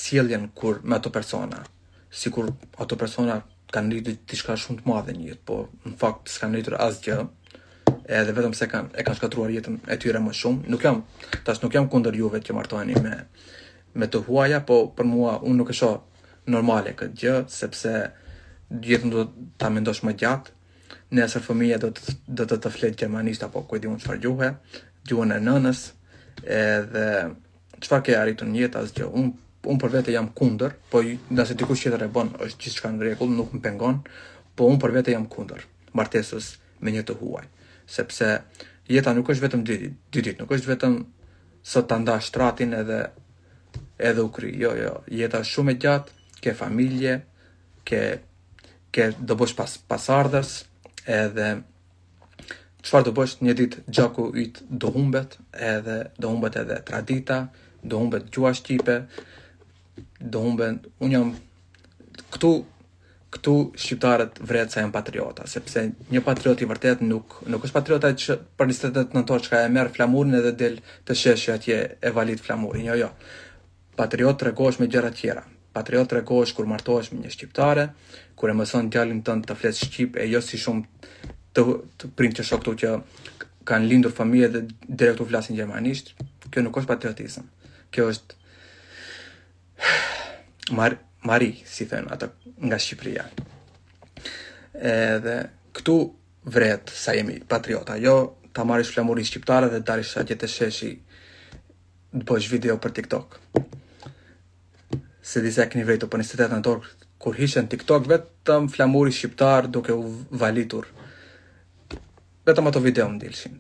sieljen 0.04 0.49
kur 0.58 0.82
me 0.84 0.97
ato 0.97 1.12
persona, 1.17 1.62
si 2.10 2.32
kur 2.34 2.49
ato 2.82 2.97
persona 3.04 3.39
kanë 3.73 3.93
rritë 3.95 4.17
të 4.30 4.41
shka 4.41 4.58
shumë 4.65 4.82
të 4.84 4.89
madhe 4.93 5.17
njët, 5.17 5.45
po 5.49 5.63
në 5.86 5.95
fakt 6.02 6.34
s'kanë 6.36 6.58
rritër 6.58 6.80
asgjë, 6.88 7.21
mm 7.23 7.43
edhe 8.10 8.34
vetëm 8.36 8.54
se 8.58 8.68
kanë 8.68 8.98
e 9.00 9.04
kanë 9.06 9.18
shkatruar 9.20 9.52
jetën 9.54 9.78
e 9.92 9.98
tyre 10.02 10.20
më 10.22 10.34
shumë. 10.36 10.66
Nuk 10.72 10.84
jam 10.84 11.04
tash 11.46 11.62
nuk 11.63 11.74
jam 11.76 11.88
kundër 11.92 12.18
juve 12.20 12.42
që 12.44 12.56
martoheni 12.58 12.98
me 13.02 13.16
me 13.96 14.08
të 14.10 14.24
huaja, 14.28 14.63
po 14.66 14.88
për 14.98 15.06
mua 15.06 15.36
unë 15.46 15.54
nuk 15.60 15.70
e 15.70 15.76
shoh 15.78 16.00
normale 16.50 16.96
këtë 16.98 17.20
gjë 17.20 17.34
sepse 17.54 17.92
gjithë 18.74 19.12
do 19.13 19.28
ta 19.58 19.70
mendosh 19.70 20.02
më 20.04 20.16
gjatë. 20.20 20.52
Nëse 21.13 21.39
fëmia 21.46 21.78
do 21.80 21.92
të 21.94 22.16
do 22.28 22.48
të 22.50 22.58
të 22.63 22.72
flet 22.74 22.98
gjermanisht 22.98 23.46
apo 23.46 23.62
ku 23.70 23.78
diun 23.80 24.00
çfarë 24.02 24.22
gjuhë, 24.26 24.50
gjuhën 25.08 25.36
e 25.38 25.39
nënës, 25.46 25.84
edhe 26.44 27.06
çfarë 27.84 28.04
ke 28.06 28.18
arritur 28.18 28.48
në 28.50 28.66
jetë 28.66 28.84
gjë 28.98 29.12
Unë 29.13 29.34
un 29.70 29.80
për 29.80 29.92
vete 29.96 30.12
jam 30.12 30.26
kundër, 30.36 30.74
po 30.92 31.00
nëse 31.32 31.56
dikush 31.56 31.86
tjetër 31.86 32.02
e 32.04 32.10
bën, 32.16 32.34
është 32.44 32.66
gjithçka 32.66 32.89
në 32.92 32.98
rregull, 33.06 33.30
nuk 33.32 33.54
më 33.56 33.62
pengon, 33.63 34.02
po 34.58 34.68
un 34.68 34.76
për 34.82 34.92
vete 34.98 35.13
jam 35.13 35.24
kundër 35.32 35.62
martesës 35.96 36.58
me 36.84 36.92
një 36.92 37.06
të 37.08 37.16
huaj 37.22 37.46
sepse 37.88 38.38
jeta 38.89 39.13
nuk 39.13 39.30
është 39.32 39.46
vetëm 39.48 39.63
dy, 39.67 39.78
dy 40.12 40.24
ditë, 40.24 40.41
nuk 40.41 40.52
është 40.56 40.74
vetëm 40.74 40.98
së 41.63 41.84
të 41.88 42.00
nda 42.04 42.17
shtratin 42.24 42.74
edhe 42.80 43.02
edhe 44.04 44.24
u 44.26 44.32
kry, 44.34 44.50
jo, 44.60 44.72
jo, 44.76 44.89
jeta 45.15 45.39
shumë 45.46 45.76
e 45.76 45.78
gjatë, 45.80 46.12
ke 46.43 46.54
familje, 46.58 47.13
ke, 47.88 48.00
ke 48.91 49.06
do 49.19 49.38
bësh 49.39 49.54
pas, 49.56 49.76
pas 49.91 50.08
ardhës, 50.17 50.50
edhe 51.08 51.48
qëfar 52.84 53.06
do 53.08 53.13
bësh 53.15 53.38
një 53.46 53.54
ditë 53.62 53.86
gjaku 53.96 54.26
ytë 54.43 54.67
do 54.84 54.91
humbet, 54.96 55.38
edhe 55.56 55.98
do 56.19 56.34
humbet 56.34 56.58
edhe 56.60 56.82
tradita, 56.89 57.38
do 57.84 58.02
humbet 58.02 58.28
gjua 58.34 58.52
shqipe, 58.58 58.98
do 60.19 60.43
humben 60.43 60.82
unë 61.00 61.13
jam, 61.15 61.32
këtu 62.34 62.52
këtu 63.34 63.54
shqiptarët 63.80 64.38
vret 64.46 64.72
sa 64.74 64.84
janë 64.84 64.93
patriota, 64.93 65.48
sepse 65.50 65.84
një 66.13 66.22
patriot 66.26 66.62
i 66.62 66.67
vërtet 66.69 67.02
nuk 67.06 67.39
nuk 67.50 67.65
është 67.65 67.76
patriota 67.78 68.12
që 68.24 68.36
për 68.60 68.69
28 68.69 69.15
nëntor 69.17 69.41
çka 69.46 69.63
e 69.65 69.72
merr 69.74 69.89
flamurin 69.96 70.38
edhe 70.38 70.52
del 70.60 70.76
të 71.08 71.15
sheshë 71.22 71.56
atje 71.56 71.78
e 71.98 72.12
valid 72.17 72.43
flamurin. 72.46 72.86
Jo, 72.91 72.98
jo. 73.06 73.10
Patriot 73.98 74.39
tregosh 74.41 74.80
me 74.82 74.88
gjëra 74.93 75.12
tjera. 75.17 75.43
Patriot 75.74 76.12
tregosh 76.12 76.54
kur 76.54 76.67
martohesh 76.69 77.13
me 77.13 77.22
një 77.24 77.34
shqiptare, 77.34 77.88
kur 78.38 78.54
e 78.54 78.56
mëson 78.58 78.91
djalin 78.93 79.24
tënd 79.26 79.48
të 79.50 79.58
flet 79.62 79.78
shqip 79.80 80.19
e 80.22 80.28
jo 80.30 80.41
si 80.46 80.60
shumë 80.65 80.84
të, 81.58 81.63
të 81.98 82.12
prind 82.17 82.38
që 82.38 82.46
shoktu 82.52 82.76
që 82.84 82.93
kanë 83.69 83.89
lindur 83.89 84.13
familje 84.13 84.52
dhe 84.56 84.62
direkt 84.89 85.22
u 85.24 85.28
flasin 85.30 85.58
gjermanisht, 85.58 86.13
kjo 86.52 86.65
nuk 86.65 86.78
është 86.82 86.91
patriotizëm. 86.93 87.50
Kjo 87.93 88.10
është 88.12 88.39
Mar 90.78 90.98
mari, 91.28 91.54
si 91.68 91.86
thënë, 91.88 92.12
ata 92.12 92.30
nga 92.68 92.80
Shqipëria. 92.80 93.24
Edhe 94.76 95.36
këtu 95.76 95.96
vret 96.54 96.92
sa 96.92 97.14
jemi 97.18 97.40
patriota, 97.50 97.96
jo 98.02 98.16
ta 98.54 98.66
marrish 98.68 98.92
flamurin 98.94 99.26
shqiptar 99.26 99.68
dhe 99.72 99.80
darish 99.88 100.12
sa 100.18 100.24
gjete 100.28 100.50
sheshi 100.52 100.90
të 102.14 102.26
bësh 102.30 102.50
video 102.52 102.76
për 102.82 102.94
TikTok. 102.98 103.38
Se 105.24 105.42
disa 105.42 105.66
keni 105.72 105.86
vrejtë 105.88 106.10
për 106.12 106.18
po 106.18 106.20
28 106.26 106.58
në 106.58 106.66
torë, 106.68 106.92
kur 107.24 107.38
hishen 107.40 107.70
TikTok, 107.72 108.10
vetëm 108.12 108.68
flamuri 108.74 109.14
shqiptar 109.16 109.70
duke 109.72 109.96
u 109.96 110.04
valitur. 110.44 110.90
Vetëm 112.50 112.68
ato 112.70 112.82
video 112.84 113.08
më 113.10 113.22
dilshin. 113.24 113.56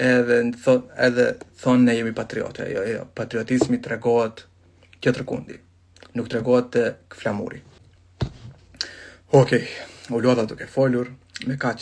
Edhe, 0.00 0.38
thon, 0.64 0.86
edhe 0.96 1.28
thonë 1.60 1.84
ne 1.90 1.94
jemi 2.00 2.14
patriote, 2.16 2.64
jo, 2.72 2.86
jo, 2.88 3.02
patriotismi 3.14 3.78
të 3.84 3.92
regohet 3.94 4.46
kjo 4.98 5.12
të 5.12 5.20
rëkundi 5.22 5.60
nuk 6.14 6.28
të 6.30 6.38
regohet 6.40 6.68
të 6.74 6.82
flamuri. 7.18 7.60
Okej, 9.34 9.64
okay, 9.66 9.68
u 10.14 10.20
lodha 10.22 10.44
duke 10.46 10.66
folur, 10.70 11.08
me 11.46 11.56
ka 11.58 11.72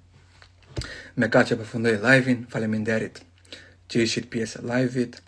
me 1.20 1.28
ka 1.30 1.42
që 1.46 1.58
përfundoj 1.60 1.92
live-in, 2.02 2.44
faleminderit 2.50 3.22
që 3.90 4.02
ishit 4.04 4.28
pjesë 4.30 4.64
live-it, 4.66 5.20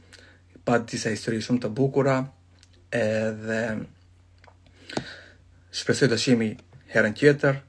pat 0.66 0.86
disa 0.90 1.10
histori 1.14 1.40
shumë 1.42 1.62
të 1.64 1.70
bukura, 1.78 2.16
edhe 2.94 3.62
shpresoj 5.72 6.10
të 6.12 6.18
shimi 6.22 6.50
herën 6.94 7.14
tjetër, 7.18 7.62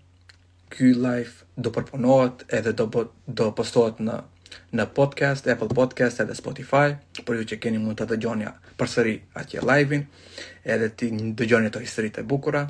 ky 0.74 0.96
live 0.98 1.44
do 1.62 1.70
përpunohet 1.70 2.48
edhe 2.58 2.74
do 2.74 2.90
po-, 2.90 3.10
do 3.28 3.52
postohet 3.56 4.02
në 4.02 4.22
në 4.74 4.86
podcast, 4.96 5.48
Apple 5.50 5.70
Podcast 5.76 6.22
edhe 6.24 6.36
Spotify, 6.38 6.96
për 7.26 7.40
ju 7.42 7.50
që 7.54 7.60
keni 7.64 7.80
mund 7.82 8.00
të 8.00 8.08
dëgjoni 8.14 8.50
përsëri 8.80 9.16
atje 9.38 9.62
live-in, 9.66 10.06
edhe 10.64 10.90
ti 10.98 11.12
dëgjoni 11.14 11.72
të 11.74 11.82
histori 11.86 12.12
të 12.16 12.26
bukura. 12.30 12.66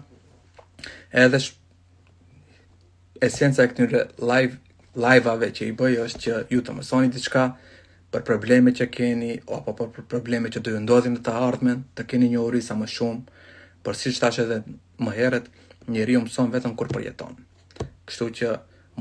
Edhe 1.15 1.39
sh... 1.41 1.53
esenca 3.23 3.63
e 3.63 3.71
këtyre 3.71 4.03
live 4.19 4.59
live-ave 4.93 5.49
që 5.57 5.69
i 5.71 5.75
bëj 5.79 5.95
është 6.05 6.19
që 6.23 6.39
ju 6.53 6.61
të 6.63 6.75
mësoni 6.79 7.09
diçka 7.15 7.43
për 8.13 8.25
probleme 8.27 8.73
që 8.77 8.89
keni 8.93 9.35
apo 9.49 9.73
për 9.95 10.05
probleme 10.11 10.51
që 10.53 10.61
do 10.65 10.75
ju 10.75 10.81
ndodhin 10.83 11.15
në 11.17 11.23
të 11.25 11.33
ardhmen, 11.47 11.85
të 11.97 12.05
keni 12.11 12.27
një 12.33 12.43
uri 12.45 12.61
sa 12.61 12.75
më 12.77 12.89
shumë, 12.93 13.39
por 13.83 13.97
siç 13.97 14.19
thash 14.21 14.43
edhe 14.43 14.59
më 15.01 15.15
herët, 15.17 15.47
njeriu 15.91 16.21
mëson 16.23 16.51
vetëm 16.53 16.75
kur 16.79 16.91
përjeton. 16.93 17.33
Kështu 18.07 18.27
që 18.37 18.51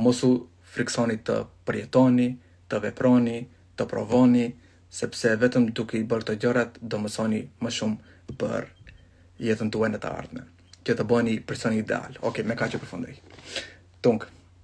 mosu 0.01 0.31
friksoni 0.73 1.18
të 1.21 1.37
përjetoni, 1.68 2.31
të 2.72 2.80
veproni, 2.87 3.35
të 3.76 3.87
provoni, 3.90 4.46
sepse 5.00 5.35
vetëm 5.44 5.68
duke 5.76 6.00
i 6.00 6.06
bërë 6.08 6.28
të 6.30 6.38
gjërat 6.44 6.80
do 6.92 7.00
mësoni 7.04 7.42
më 7.64 7.74
shumë 7.78 8.37
për 8.42 8.68
jetën 9.48 9.72
tuaj 9.74 9.88
uenë 9.90 10.00
të 10.04 10.12
ardhme. 10.18 10.46
Që 10.87 10.96
të 10.98 11.06
bëni 11.12 11.37
personi 11.52 11.82
ideal. 11.85 12.16
Ok, 12.30 12.42
me 12.48 12.56
ka 12.58 12.72
që 12.72 12.80
përfundoj. 12.85 13.18
Tungë. 14.06 14.41